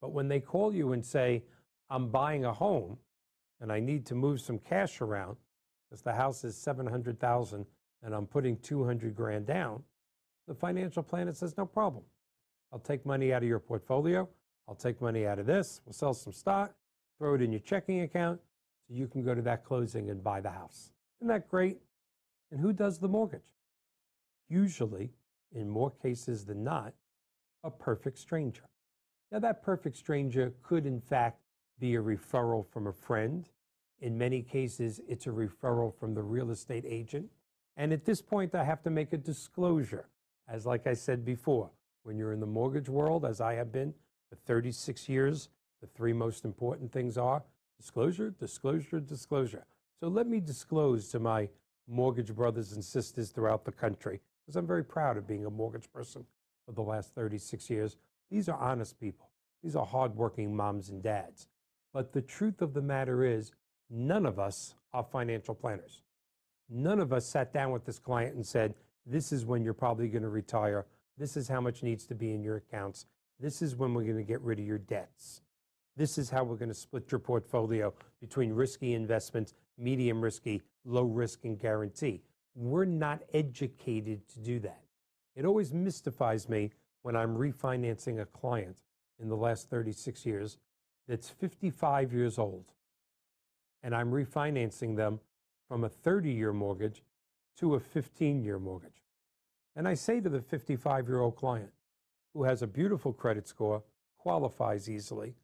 [0.00, 1.42] But when they call you and say,
[1.90, 2.98] I'm buying a home
[3.60, 5.36] and I need to move some cash around
[5.88, 7.66] because the house is 700,000
[8.02, 9.82] and I'm putting 200 grand down,
[10.48, 12.02] the financial planner says, no problem.
[12.72, 14.28] I'll take money out of your portfolio.
[14.68, 15.80] I'll take money out of this.
[15.84, 16.74] We'll sell some stock,
[17.18, 18.40] throw it in your checking account
[18.88, 20.92] so you can go to that closing and buy the house.
[21.20, 21.78] Isn't that great?
[22.50, 23.40] And who does the mortgage?
[24.48, 25.10] Usually
[25.54, 26.94] in more cases than not,
[27.64, 28.64] a perfect stranger.
[29.30, 31.40] Now, that perfect stranger could, in fact,
[31.78, 33.48] be a referral from a friend.
[34.00, 37.30] In many cases, it's a referral from the real estate agent.
[37.76, 40.08] And at this point, I have to make a disclosure.
[40.48, 41.70] As, like I said before,
[42.02, 43.94] when you're in the mortgage world, as I have been
[44.32, 45.50] for 36 years,
[45.82, 47.42] the three most important things are
[47.78, 49.66] disclosure, disclosure, disclosure.
[50.00, 51.50] So let me disclose to my
[51.86, 55.92] mortgage brothers and sisters throughout the country because I'm very proud of being a mortgage
[55.92, 56.24] person
[56.64, 57.98] for the last 36 years.
[58.30, 59.28] These are honest people.
[59.62, 61.48] These are hardworking moms and dads.
[61.92, 63.52] But the truth of the matter is,
[63.90, 66.00] none of us are financial planners.
[66.70, 68.74] None of us sat down with this client and said,
[69.04, 70.86] This is when you're probably going to retire.
[71.18, 73.04] This is how much needs to be in your accounts.
[73.42, 75.42] This is when we're going to get rid of your debts.
[75.96, 81.02] This is how we're going to split your portfolio between risky investments, medium risky, low
[81.02, 82.22] risk, and guarantee.
[82.54, 84.84] We're not educated to do that.
[85.34, 86.70] It always mystifies me
[87.02, 88.78] when I'm refinancing a client
[89.20, 90.58] in the last 36 years
[91.08, 92.66] that's 55 years old
[93.82, 95.18] and I'm refinancing them
[95.66, 97.02] from a 30 year mortgage
[97.58, 99.02] to a 15 year mortgage.
[99.74, 101.72] And I say to the 55 year old client
[102.34, 103.82] who has a beautiful credit score,
[104.18, 105.34] qualifies easily,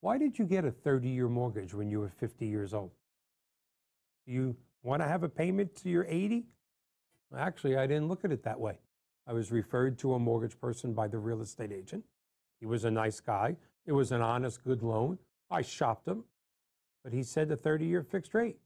[0.00, 2.90] why did you get a 30 year mortgage when you were 50 years old?
[4.26, 6.46] Do you want to have a payment to your 80?
[7.36, 8.78] Actually, I didn't look at it that way.
[9.26, 12.04] I was referred to a mortgage person by the real estate agent.
[12.58, 13.56] He was a nice guy.
[13.86, 15.18] It was an honest, good loan.
[15.50, 16.24] I shopped him,
[17.04, 18.58] but he said a 30 year fixed rate.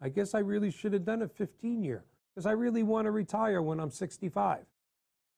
[0.00, 2.04] I guess I really should have done a 15 year
[2.34, 4.64] because I really want to retire when I'm 65.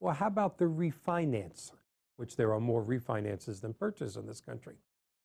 [0.00, 1.72] Well, how about the refinance,
[2.16, 4.74] which there are more refinances than purchases in this country?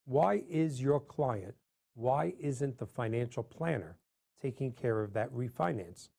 [0.05, 1.55] Why is your client,
[1.93, 3.97] why isn't the financial planner
[4.41, 6.09] taking care of that refinance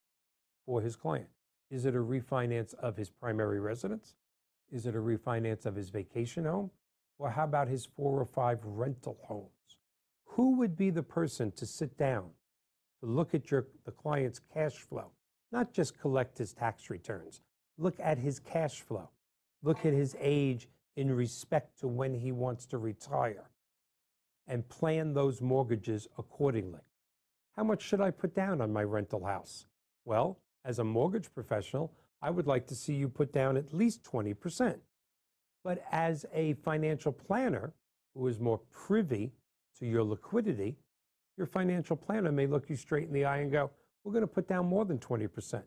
[0.66, 1.28] for his client?
[1.70, 4.14] Is it a refinance of his primary residence?
[4.70, 6.70] Is it a refinance of his vacation home?
[7.18, 9.76] Or how about his four or five rental homes?
[10.24, 12.30] Who would be the person to sit down
[13.00, 15.11] to look at your, the client's cash flow,
[15.50, 17.40] not just collect his tax returns,
[17.79, 19.11] look at his cash flow,
[19.62, 23.51] look at his age in respect to when he wants to retire,
[24.47, 26.81] and plan those mortgages accordingly.
[27.57, 29.66] How much should I put down on my rental house?
[30.05, 34.05] Well, as a mortgage professional, I would like to see you put down at least
[34.05, 34.79] 20%.
[35.64, 37.73] But as a financial planner
[38.14, 39.33] who is more privy
[39.79, 40.77] to your liquidity,
[41.37, 43.70] your financial planner may look you straight in the eye and go,
[44.05, 45.62] We're going to put down more than 20%.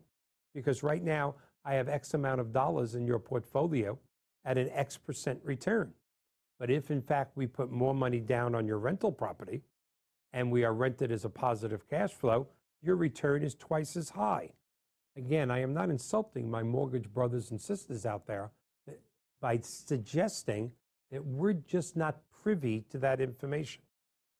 [0.54, 1.34] Because right now,
[1.66, 3.98] I have X amount of dollars in your portfolio
[4.44, 5.92] at an X percent return.
[6.60, 9.62] But if in fact we put more money down on your rental property
[10.32, 12.46] and we are rented as a positive cash flow,
[12.82, 14.50] your return is twice as high.
[15.16, 18.52] Again, I am not insulting my mortgage brothers and sisters out there
[19.40, 20.70] by suggesting
[21.10, 23.82] that we're just not privy to that information.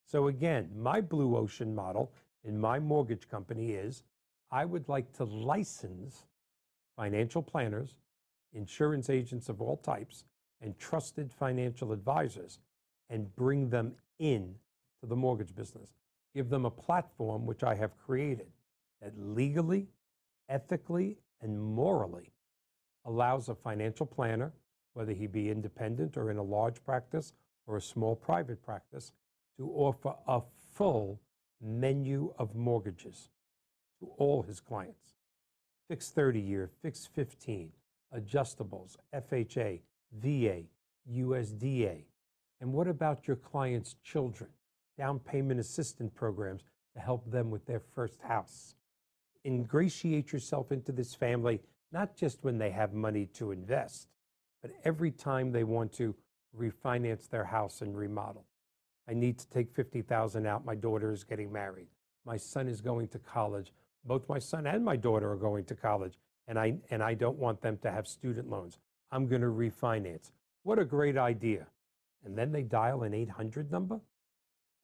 [0.06, 2.12] So, again, my blue ocean model
[2.44, 4.04] in my mortgage company is
[4.52, 6.24] I would like to license
[6.96, 7.96] financial planners,
[8.52, 10.24] insurance agents of all types,
[10.60, 12.58] and trusted financial advisors
[13.10, 14.54] and bring them in
[15.00, 15.90] to the mortgage business.
[16.34, 18.48] Give them a platform which I have created
[19.00, 19.88] that legally,
[20.48, 22.32] ethically, and morally
[23.04, 24.52] allows a financial planner,
[24.94, 27.34] whether he be independent or in a large practice
[27.66, 29.12] or a small private practice,
[29.58, 30.40] to offer a
[30.74, 31.20] full
[31.60, 33.30] menu of mortgages
[34.00, 35.15] to all his clients.
[35.88, 37.70] Fixed 30 year, fixed 15,
[38.16, 39.80] adjustables, FHA,
[40.12, 40.62] VA,
[41.12, 42.04] USDA.
[42.60, 44.50] And what about your clients' children?
[44.98, 46.62] Down payment assistance programs
[46.94, 48.74] to help them with their first house.
[49.44, 51.60] Ingratiate yourself into this family,
[51.92, 54.08] not just when they have money to invest,
[54.62, 56.14] but every time they want to
[56.58, 58.46] refinance their house and remodel.
[59.08, 60.64] I need to take 50,000 out.
[60.64, 61.86] My daughter is getting married.
[62.24, 63.72] My son is going to college.
[64.06, 67.38] Both my son and my daughter are going to college, and I, and I don't
[67.38, 68.78] want them to have student loans.
[69.10, 70.30] I'm going to refinance.
[70.62, 71.66] What a great idea.
[72.24, 74.00] And then they dial an 800 number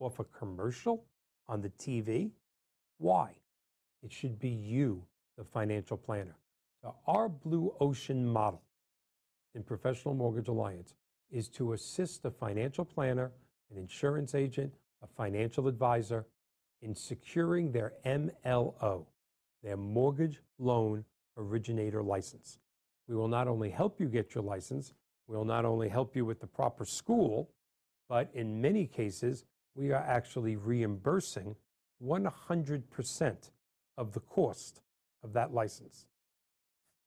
[0.00, 1.04] off a commercial
[1.48, 2.30] on the TV.
[2.98, 3.32] Why?
[4.02, 5.04] It should be you,
[5.38, 6.36] the financial planner.
[6.82, 8.62] So, our blue ocean model
[9.54, 10.94] in Professional Mortgage Alliance
[11.30, 13.30] is to assist a financial planner,
[13.70, 16.26] an insurance agent, a financial advisor
[16.82, 19.06] in securing their MLO,
[19.62, 21.04] their mortgage loan
[21.36, 22.58] originator license.
[23.08, 24.92] We will not only help you get your license,
[25.28, 27.48] we will not only help you with the proper school,
[28.08, 31.56] but in many cases, we are actually reimbursing
[32.04, 33.50] 100%
[33.96, 34.80] of the cost
[35.22, 36.06] of that license.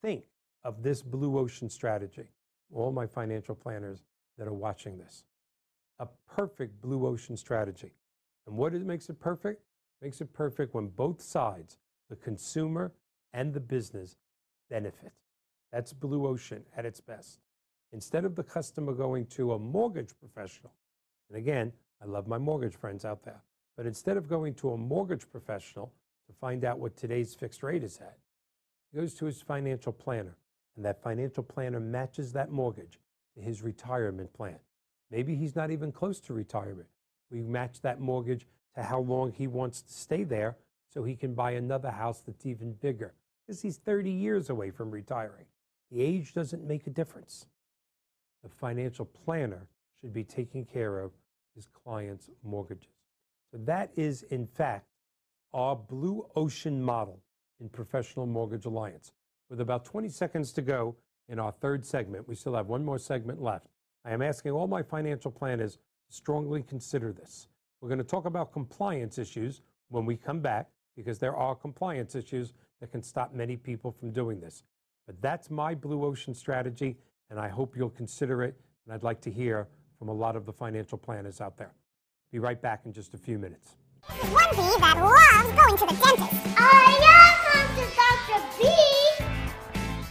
[0.02, 0.24] Think
[0.64, 2.30] of this blue ocean strategy,
[2.74, 4.04] all my financial planners
[4.38, 5.26] that are watching this.
[6.00, 7.92] A perfect blue ocean strategy.
[8.48, 9.64] And what makes it perfect?
[10.02, 11.78] Makes it perfect when both sides,
[12.10, 12.92] the consumer
[13.34, 14.18] and the business,
[14.70, 15.14] benefit.
[15.72, 17.40] That's blue ocean at its best.
[17.92, 20.74] Instead of the customer going to a mortgage professional,
[21.30, 21.72] and again,
[22.02, 23.42] I love my mortgage friends out there,
[23.78, 25.92] but instead of going to a mortgage professional
[26.28, 28.18] to find out what today's fixed rate is at,
[28.92, 30.38] he goes to his financial planner,
[30.76, 33.00] and that financial planner matches that mortgage
[33.36, 34.60] to his retirement plan.
[35.12, 36.88] Maybe he's not even close to retirement.
[37.36, 40.56] We match that mortgage to how long he wants to stay there
[40.88, 43.14] so he can buy another house that's even bigger
[43.46, 45.44] because he's 30 years away from retiring.
[45.92, 47.48] The age doesn't make a difference.
[48.42, 49.68] The financial planner
[50.00, 51.12] should be taking care of
[51.56, 52.94] his client's mortgages.
[53.52, 54.88] So that is, in fact,
[55.54, 57.20] our blue ocean model
[57.60, 59.12] in Professional Mortgage Alliance.
[59.50, 60.96] With about 20 seconds to go
[61.28, 63.68] in our third segment, we still have one more segment left.
[64.06, 65.80] I am asking all my financial planners
[66.10, 67.48] strongly consider this.
[67.82, 72.16] We're going to talk about compliance issues when we come back because there are compliance
[72.16, 74.64] issues that can stop many people from doing this.
[75.06, 76.98] But that's my blue ocean strategy,
[77.30, 78.56] and I hope you'll consider it.
[78.86, 79.68] And I'd like to hear
[80.00, 81.74] from a lot of the financial planners out there.
[82.32, 83.76] Be right back in just a few minutes.
[84.08, 86.58] One bee that loves going to the dentist.
[86.58, 87.36] I am
[87.96, 88.44] Dr.
[88.60, 89.26] B.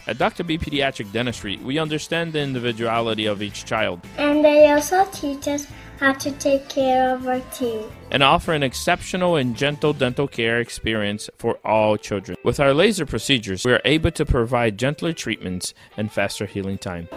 [0.07, 0.43] At Dr.
[0.43, 5.67] B Pediatric Dentistry, we understand the individuality of each child And they also teach us
[5.99, 7.85] how to take care of our teeth.
[8.11, 12.37] and offer an exceptional and gentle dental care experience for all children.
[12.43, 17.07] With our laser procedures, we are able to provide gentler treatments and faster healing time.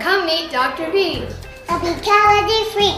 [0.00, 0.90] Come meet Dr.
[0.92, 1.24] B.
[1.68, 2.94] They'll be calorie free.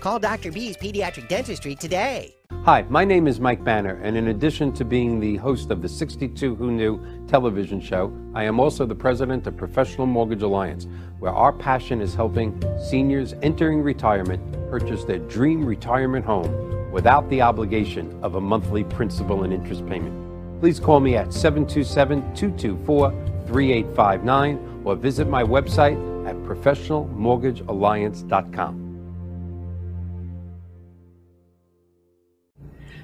[0.00, 0.50] Call Dr.
[0.50, 2.34] B's Pediatric Dentistry today.
[2.64, 5.88] Hi, my name is Mike Banner, and in addition to being the host of the
[5.88, 7.00] 62 Who Knew
[7.32, 10.86] television show, I am also the president of Professional Mortgage Alliance,
[11.18, 17.40] where our passion is helping seniors entering retirement purchase their dream retirement home without the
[17.40, 20.60] obligation of a monthly principal and interest payment.
[20.60, 23.10] Please call me at 727 224
[23.46, 25.96] 3859 or visit my website
[26.28, 28.91] at professionalmortgagealliance.com.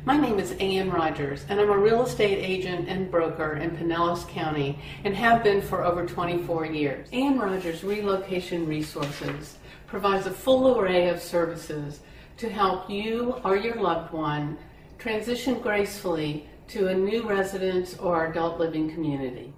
[0.08, 4.26] My name is Ann Rogers, and I'm a real estate agent and broker in Pinellas
[4.26, 7.06] County and have been for over 24 years.
[7.12, 12.00] Ann Rogers Relocation Resources provides a full array of services
[12.38, 14.56] to help you or your loved one
[14.98, 19.52] transition gracefully to a new residence or adult living community.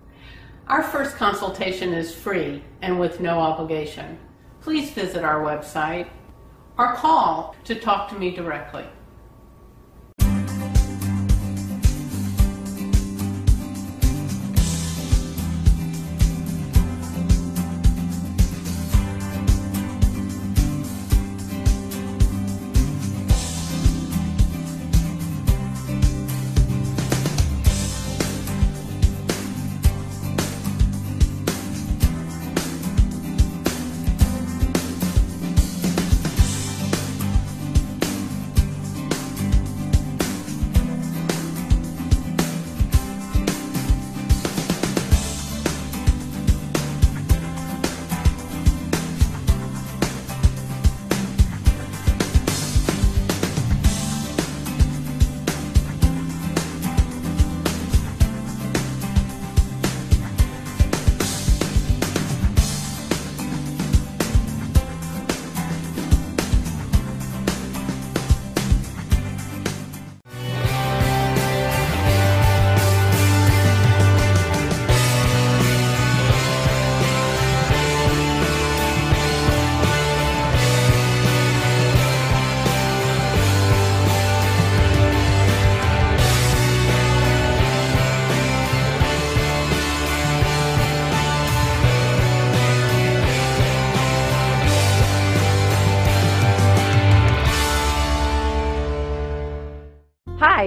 [0.66, 4.18] Our first consultation is free and with no obligation.
[4.62, 6.08] Please visit our website
[6.76, 8.86] or call to talk to me directly.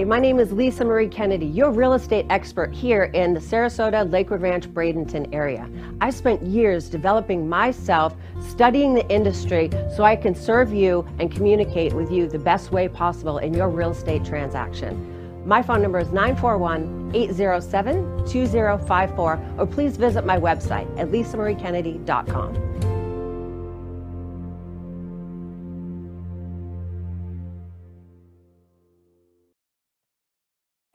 [0.06, 4.42] My name is Lisa Marie Kennedy, your real estate expert here in the Sarasota, Lakewood
[4.42, 5.66] Ranch, Bradenton area.
[6.02, 8.14] I spent years developing myself,
[8.46, 12.86] studying the industry so I can serve you and communicate with you the best way
[12.86, 15.46] possible in your real estate transaction.
[15.46, 22.93] My phone number is 941 807 2054, or please visit my website at lisamariekennedy.com.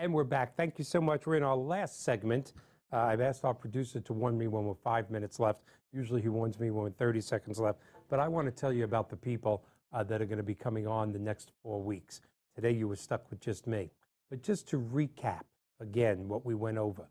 [0.01, 0.55] And we're back.
[0.55, 1.27] Thank you so much.
[1.27, 2.53] We're in our last segment.
[2.93, 5.59] Uh, I've asked our producer to warn me when we're five minutes left.
[5.91, 7.79] Usually he warns me when we're 30 seconds left.
[8.09, 10.55] But I want to tell you about the people uh, that are going to be
[10.55, 12.21] coming on the next four weeks.
[12.55, 13.91] Today you were stuck with just me.
[14.29, 15.41] But just to recap
[15.81, 17.09] again what we went over,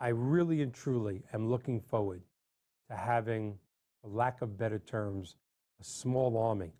[0.00, 2.22] I really and truly am looking forward
[2.88, 3.58] to having,
[4.00, 5.36] for lack of better terms,
[5.78, 6.72] a small army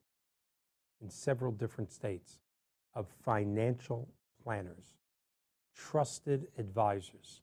[1.03, 2.39] in several different states
[2.95, 4.09] of financial
[4.43, 4.98] planners
[5.79, 7.43] trusted advisors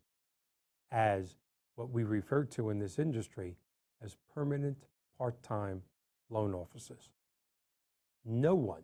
[0.92, 1.38] as
[1.76, 3.56] what we refer to in this industry
[4.04, 4.78] as permanent
[5.18, 5.82] part time
[6.30, 7.10] loan officers.
[8.26, 8.84] No one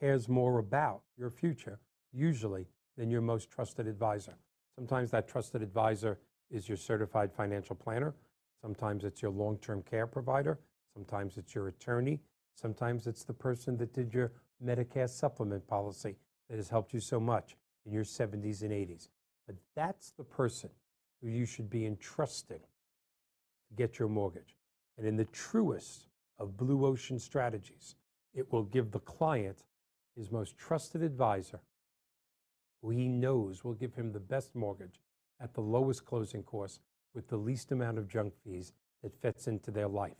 [0.00, 1.78] cares more about your future,
[2.12, 2.66] usually,
[2.96, 4.34] than your most trusted advisor.
[4.74, 6.18] Sometimes that trusted advisor
[6.50, 8.14] is your certified financial planner.
[8.60, 10.58] Sometimes it's your long term care provider.
[10.94, 12.20] Sometimes it's your attorney.
[12.54, 14.32] Sometimes it's the person that did your
[14.64, 16.16] Medicare supplement policy
[16.48, 17.56] that has helped you so much
[17.86, 19.08] in your 70s and 80s.
[19.46, 20.70] But that's the person
[21.20, 24.56] who you should be entrusting to get your mortgage.
[24.98, 26.06] And in the truest
[26.38, 27.96] of blue ocean strategies,
[28.34, 29.64] it will give the client
[30.16, 31.60] his most trusted advisor
[32.82, 35.00] who he knows will give him the best mortgage
[35.40, 36.80] at the lowest closing cost
[37.14, 38.72] with the least amount of junk fees
[39.02, 40.16] that fits into their life.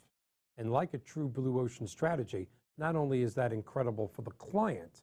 [0.57, 2.49] And like a true blue ocean strategy,
[2.79, 5.03] not only is that incredible for the client,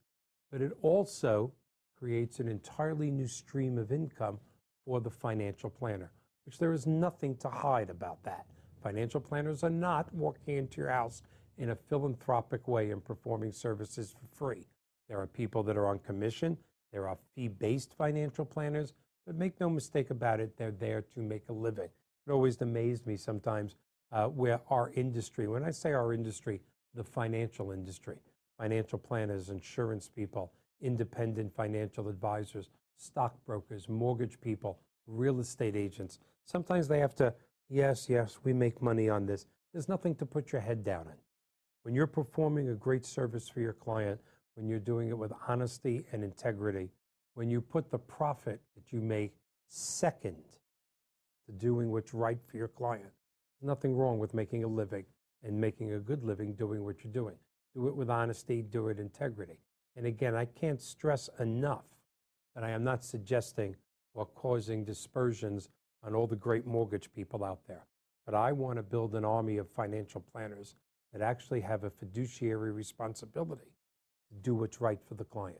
[0.51, 1.51] but it also
[1.99, 4.39] creates an entirely new stream of income
[4.85, 6.11] for the financial planner,
[6.45, 8.45] which there is nothing to hide about that.
[8.81, 11.21] Financial planners are not walking into your house
[11.57, 14.65] in a philanthropic way and performing services for free.
[15.09, 16.57] There are people that are on commission,
[16.91, 18.93] there are fee based financial planners,
[19.25, 21.89] but make no mistake about it, they're there to make a living.
[22.25, 23.75] It always amazed me sometimes
[24.11, 26.61] uh, where our industry, when I say our industry,
[26.95, 28.17] the financial industry,
[28.57, 30.51] financial planners, insurance people,
[30.81, 36.19] independent financial advisors, stockbrokers, mortgage people, real estate agents.
[36.45, 37.33] Sometimes they have to,
[37.69, 39.45] yes, yes, we make money on this.
[39.73, 41.17] There's nothing to put your head down in.
[41.83, 44.19] When you're performing a great service for your client,
[44.55, 46.89] when you're doing it with honesty and integrity,
[47.35, 49.33] when you put the profit that you make
[49.69, 50.43] second
[51.45, 53.11] to doing what's right for your client,
[53.59, 55.05] there's nothing wrong with making a living
[55.43, 57.35] and making a good living doing what you're doing.
[57.73, 59.59] Do it with honesty, do it integrity.
[59.99, 61.83] And again, I can't stress enough
[62.55, 63.75] that I am not suggesting
[64.13, 65.67] or causing dispersions
[66.05, 67.85] on all the great mortgage people out there.
[68.25, 70.75] But I want to build an army of financial planners
[71.11, 73.73] that actually have a fiduciary responsibility
[74.29, 75.59] to do what's right for the client.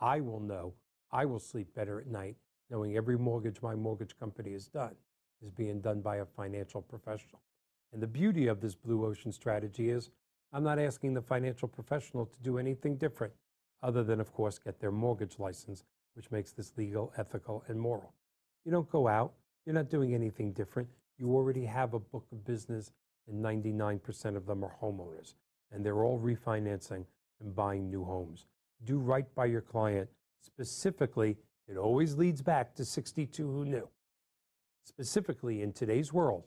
[0.00, 0.72] I will know,
[1.12, 2.36] I will sleep better at night
[2.70, 4.94] knowing every mortgage my mortgage company has done
[5.42, 7.42] is being done by a financial professional.
[7.92, 10.08] And the beauty of this blue ocean strategy is
[10.54, 13.34] I'm not asking the financial professional to do anything different
[13.84, 18.14] other than, of course, get their mortgage license, which makes this legal, ethical, and moral.
[18.64, 20.88] You don't go out, you're not doing anything different.
[21.18, 22.92] You already have a book of business,
[23.28, 25.34] and 99% of them are homeowners,
[25.70, 27.04] and they're all refinancing
[27.40, 28.46] and buying new homes.
[28.84, 30.08] Do right by your client.
[30.40, 31.36] Specifically,
[31.68, 33.88] it always leads back to 62 who knew.
[34.84, 36.44] Specifically, in today's world,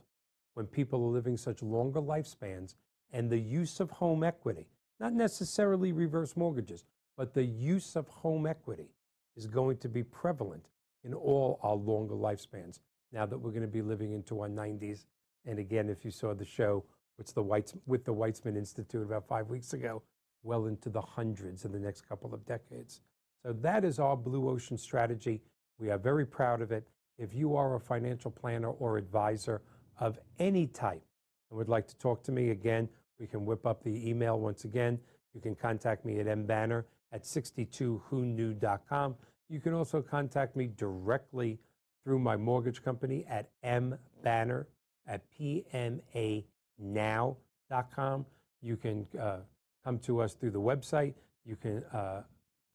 [0.56, 2.74] when people are living such longer lifespans
[3.12, 4.68] and the use of home equity,
[5.00, 6.84] not necessarily reverse mortgages,
[7.18, 8.92] but the use of home equity
[9.36, 10.68] is going to be prevalent
[11.04, 12.80] in all our longer lifespans
[13.12, 15.06] now that we're going to be living into our 90s.
[15.46, 16.84] And again, if you saw the show
[17.18, 20.04] with the, Weitz, with the Weitzman Institute about five weeks ago,
[20.44, 23.02] well into the hundreds in the next couple of decades.
[23.44, 25.42] So that is our blue ocean strategy.
[25.80, 26.88] We are very proud of it.
[27.18, 29.62] If you are a financial planner or advisor
[30.00, 31.04] of any type
[31.50, 32.88] and would like to talk to me again,
[33.20, 35.00] we can whip up the email once again.
[35.34, 39.16] You can contact me at mbanner at 62whoknew.com.
[39.50, 41.60] You can also contact me directly
[42.04, 44.66] through my mortgage company at mbanner
[45.08, 46.46] at pmanow.com.
[48.62, 49.38] You can uh,
[49.84, 51.14] come to us through the website.
[51.46, 52.24] You can uh,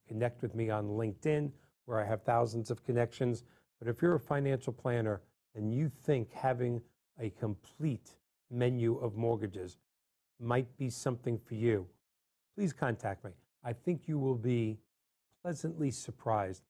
[0.08, 1.50] connect with me on LinkedIn,
[1.84, 3.44] where I have thousands of connections.
[3.78, 5.20] But if you're a financial planner
[5.54, 6.80] and you think having
[7.20, 8.16] a complete
[8.50, 9.78] menu of mortgages
[10.40, 11.86] might be something for you,
[12.56, 13.32] please contact me.
[13.64, 14.78] I think you will be
[15.42, 16.62] pleasantly surprised,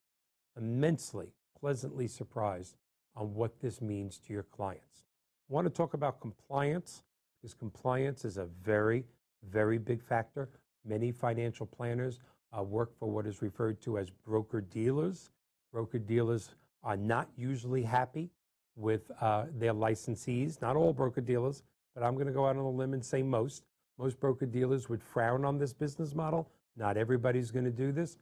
[0.56, 1.32] immensely
[1.62, 2.74] pleasantly surprised
[3.14, 5.04] on what this means to your clients.
[5.48, 7.04] I want to talk about compliance
[7.40, 9.04] because compliance is a very,
[9.48, 10.48] very big factor.
[10.84, 12.18] Many financial planners
[12.56, 15.30] uh, work for what is referred to as broker dealers.
[15.72, 16.50] Broker dealers
[16.82, 18.28] are not usually happy
[18.74, 20.60] with uh, their licensees.
[20.60, 21.62] Not all broker dealers,
[21.94, 23.66] but I'm going to go out on a limb and say most.
[23.98, 26.50] Most broker dealers would frown on this business model.
[26.76, 28.16] Not everybody's going to do this.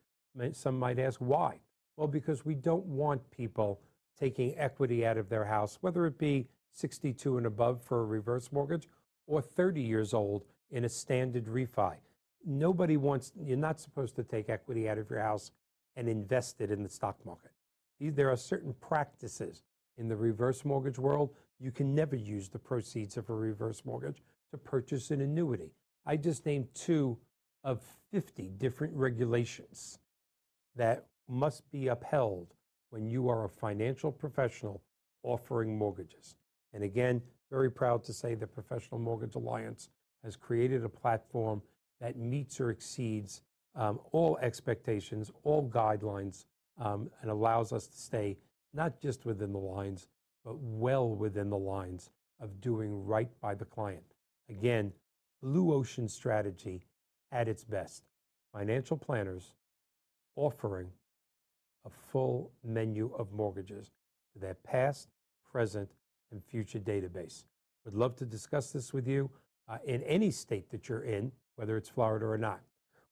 [0.53, 1.61] Some might ask why.
[1.97, 3.81] Well, because we don't want people
[4.19, 8.51] taking equity out of their house, whether it be 62 and above for a reverse
[8.53, 8.89] mortgage
[9.27, 11.97] or 30 years old in a standard refi.
[12.45, 15.51] Nobody wants, you're not supposed to take equity out of your house
[15.97, 17.51] and invest it in the stock market.
[18.01, 19.63] There are certain practices
[19.99, 24.23] in the reverse mortgage world, you can never use the proceeds of a reverse mortgage
[24.51, 25.73] to purchase an annuity.
[26.07, 27.19] I just named two
[27.65, 27.81] of
[28.13, 29.99] 50 different regulations
[30.77, 32.55] that must be upheld
[32.91, 34.83] when you are a financial professional
[35.23, 36.37] offering mortgages.
[36.73, 39.91] And again, very proud to say the Professional Mortgage Alliance
[40.25, 41.63] has created a platform
[42.01, 43.43] that meets or exceeds
[43.75, 46.45] um, all expectations, all guidelines,
[46.79, 48.37] um, and allows us to stay
[48.73, 50.09] not just within the lines,
[50.45, 54.03] but well within the lines of doing right by the client.
[54.49, 54.93] Again,
[55.43, 56.83] Blue Ocean strategy
[57.33, 58.05] at its best.
[58.53, 59.53] Financial planners
[60.37, 60.89] offering
[61.85, 63.91] a full menu of mortgages
[64.33, 65.09] to their past,
[65.51, 65.91] present,
[66.31, 67.45] and future database.
[67.85, 69.31] Would love to discuss this with you
[69.69, 72.61] uh, in any state that you're in, whether it's Florida or not.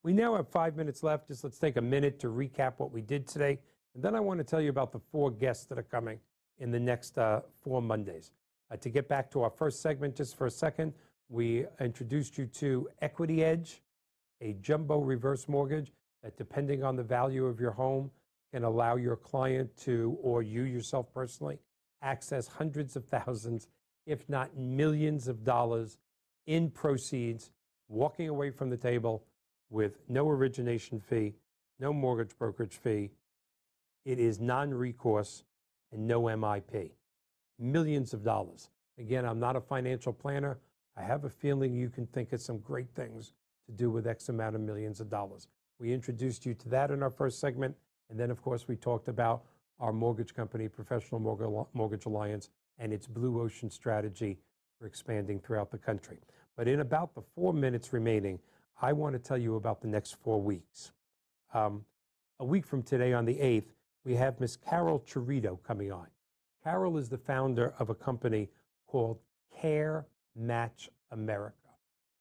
[0.02, 1.28] We now have five minutes left.
[1.28, 3.58] Just let's take a minute to recap what we did today.
[3.94, 6.20] And then I want to tell you about the four guests that are coming
[6.58, 8.32] in the next uh, four Mondays.
[8.70, 10.92] Uh, to get back to our first segment, just for a second,
[11.28, 13.82] we introduced you to Equity Edge,
[14.40, 18.10] a jumbo reverse mortgage that, depending on the value of your home,
[18.52, 21.58] can allow your client to, or you yourself personally,
[22.02, 23.68] access hundreds of thousands,
[24.06, 25.98] if not millions of dollars
[26.46, 27.50] in proceeds,
[27.88, 29.24] walking away from the table
[29.70, 31.34] with no origination fee,
[31.78, 33.10] no mortgage brokerage fee.
[34.04, 35.44] It is non recourse
[35.92, 36.92] and no MIP.
[37.58, 38.70] Millions of dollars.
[38.98, 40.58] Again, I'm not a financial planner.
[40.96, 43.34] I have a feeling you can think of some great things
[43.68, 45.46] to do with X amount of millions of dollars.
[45.78, 47.76] We introduced you to that in our first segment.
[48.10, 49.44] And then, of course, we talked about
[49.78, 51.20] our mortgage company, Professional
[51.74, 52.48] Mortgage Alliance,
[52.78, 54.38] and its Blue Ocean strategy
[54.78, 56.18] for expanding throughout the country.
[56.56, 58.40] But in about the four minutes remaining,
[58.80, 60.92] I want to tell you about the next four weeks.
[61.52, 61.84] Um,
[62.40, 63.72] a week from today, on the 8th,
[64.04, 66.06] we have Miss Carol Chirito coming on.
[66.64, 68.48] Carol is the founder of a company
[68.86, 69.18] called
[69.60, 71.54] Care Match America.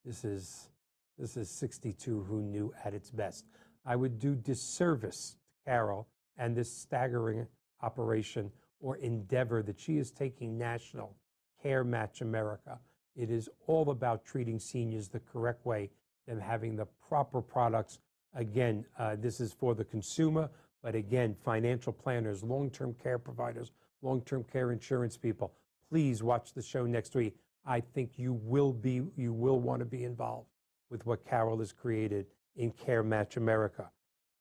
[0.03, 0.69] This is
[1.17, 3.45] this is 62 who knew at its best.
[3.85, 6.07] I would do disservice to Carol
[6.37, 7.47] and this staggering
[7.81, 11.15] operation or endeavor that she is taking national,
[11.61, 12.79] Care Match America.
[13.15, 15.89] It is all about treating seniors the correct way,
[16.27, 17.99] them having the proper products.
[18.35, 20.49] Again, uh, this is for the consumer,
[20.83, 23.71] but again, financial planners, long term care providers,
[24.03, 25.53] long term care insurance people.
[25.89, 27.35] Please watch the show next week.
[27.65, 30.47] I think you will be, you will want to be involved
[30.89, 32.25] with what Carol has created
[32.55, 33.89] in Care Match America.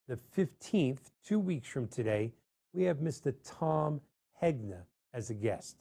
[0.08, 2.32] The 15th, two weeks from today,
[2.72, 3.34] we have Mr.
[3.44, 4.00] Tom
[4.40, 4.82] Hegna
[5.12, 5.76] as a guest.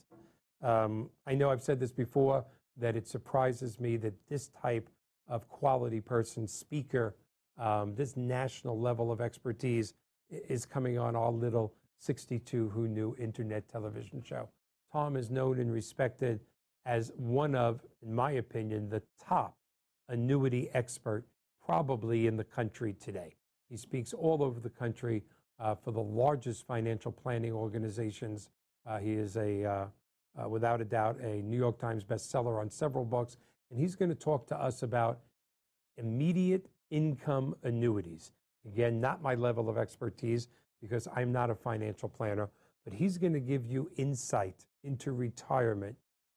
[0.61, 2.45] Um, I know I've said this before
[2.78, 4.89] that it surprises me that this type
[5.28, 7.16] of quality person, speaker,
[7.57, 9.93] um, this national level of expertise
[10.30, 14.49] is coming on our little 62 Who Knew internet television show.
[14.91, 16.39] Tom is known and respected
[16.86, 19.55] as one of, in my opinion, the top
[20.10, 21.26] annuity expert
[21.66, 23.36] probably in the country today.
[23.70, 25.24] He speaks all over the country
[25.60, 28.49] uh, for the largest financial planning organizations.
[28.86, 29.86] Uh, he is a, uh,
[30.39, 33.38] uh without a doubt, a New York Times bestseller on several books,
[33.72, 35.20] and he's going to talk to us about
[35.97, 38.32] immediate income annuities.
[38.66, 40.47] Again, not my level of expertise
[40.82, 42.49] because I'm not a financial planner,
[42.84, 45.95] but he's going to give you insight into retirement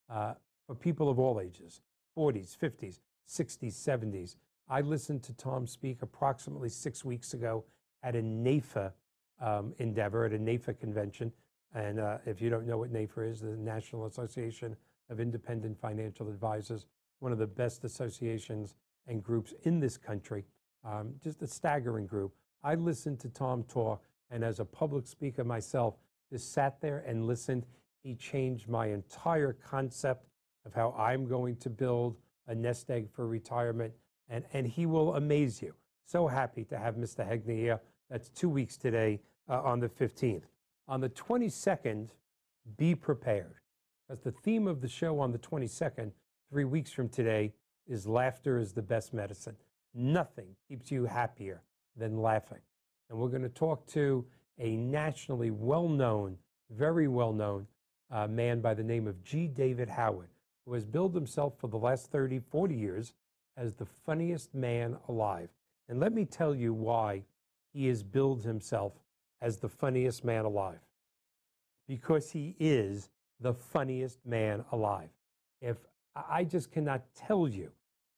[0.09, 0.35] uh,
[0.67, 1.81] for people of all ages
[2.17, 4.37] 40s, 50s, 60s, 70s.
[4.69, 7.65] I listened to Tom speak approximately six weeks ago
[8.03, 8.93] at a NAIFA
[9.41, 11.33] um, endeavor, at a NAIFA convention.
[11.75, 14.77] And uh, if you don't know what NAIFA is, the National Association
[15.11, 16.87] of Independent Financial Advisors,
[17.21, 18.75] one of the best associations
[19.07, 20.45] and groups in this country,
[20.85, 22.33] um, just a staggering group.
[22.63, 25.95] I listened to Tom talk, and as a public speaker myself,
[26.31, 27.65] just sat there and listened.
[28.03, 30.27] He changed my entire concept
[30.67, 32.17] of how I'm going to build
[32.49, 33.93] a nest egg for retirement,
[34.29, 35.75] and, and he will amaze you.
[36.05, 37.27] So happy to have Mr.
[37.27, 37.81] Hegna here.
[38.11, 40.45] That's two weeks today uh, on the 15th.
[40.89, 42.09] On the 22nd,
[42.77, 43.55] be prepared.
[44.11, 46.13] As the theme of the show on the 22nd,
[46.51, 47.53] three weeks from today,
[47.87, 49.57] is laughter is the best medicine.
[49.95, 51.63] Nothing keeps you happier
[51.97, 52.61] than laughing.
[53.09, 54.25] And we're going to talk to
[54.59, 56.37] a nationally well known,
[56.71, 57.67] very well known
[58.11, 59.47] uh, man by the name of G.
[59.47, 60.29] David Howard,
[60.69, 63.15] who has billed himself for the last 30, 40 years
[63.57, 65.49] as the funniest man alive.
[65.89, 67.25] And let me tell you why
[67.73, 68.93] he has billed himself
[69.41, 70.81] as the funniest man alive.
[71.87, 73.09] Because he is
[73.41, 75.09] the funniest man alive.
[75.63, 75.79] If
[76.15, 77.71] I just cannot tell you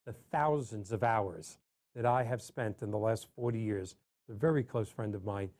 [0.04, 1.58] the thousands of hours
[1.94, 3.94] that I have spent in the last 40 years,
[4.28, 5.50] a very close friend of mine,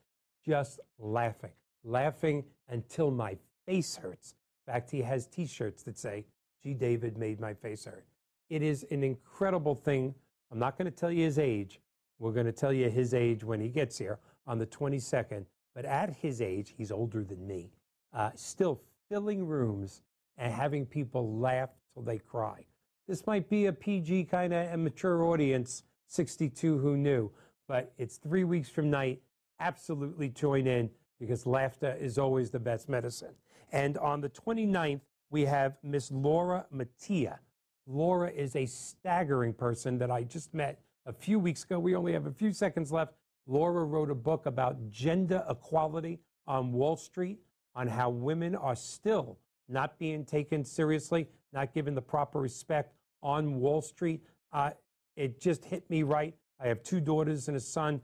[0.45, 1.53] just laughing,
[1.85, 4.35] laughing until my face hurts.
[4.67, 6.25] In fact, he has t shirts that say,
[6.63, 6.75] G.
[6.75, 8.05] David made my face hurt.
[8.49, 10.15] It is an incredible thing.
[10.51, 11.81] I'm not going to tell you his age.
[12.19, 15.47] We're going to tell you his age when he gets here on the 22nd.
[15.75, 17.71] But at his age, he's older than me,
[18.13, 20.03] uh, still filling rooms
[20.37, 22.65] and having people laugh till they cry.
[23.07, 27.31] This might be a PG kind of mature audience, 62 who knew,
[27.69, 29.23] but it's three weeks from night.
[29.61, 33.35] Absolutely join in because laughter is always the best medicine.
[33.73, 35.01] And on the 29th,
[35.31, 37.39] we have Miss Laura Mattia.
[37.87, 41.79] Laura is a staggering person that I just met a few weeks ago.
[41.79, 43.15] We only have a few seconds left.
[43.47, 47.39] Laura wrote a book about gender equality on Wall Street,
[47.75, 53.61] on how women are still not being taken seriously, not given the proper respect on
[53.61, 54.23] Wall Street.
[54.53, 54.71] Uh,
[55.17, 56.35] it just hit me right.
[56.61, 58.01] I have two daughters and a son.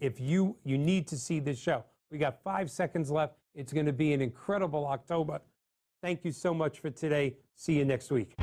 [0.00, 3.34] If you you need to see this show, we got five seconds left.
[3.54, 5.40] It's going to be an incredible October.
[6.04, 7.38] Thank you so much for today.
[7.56, 8.34] See you next week.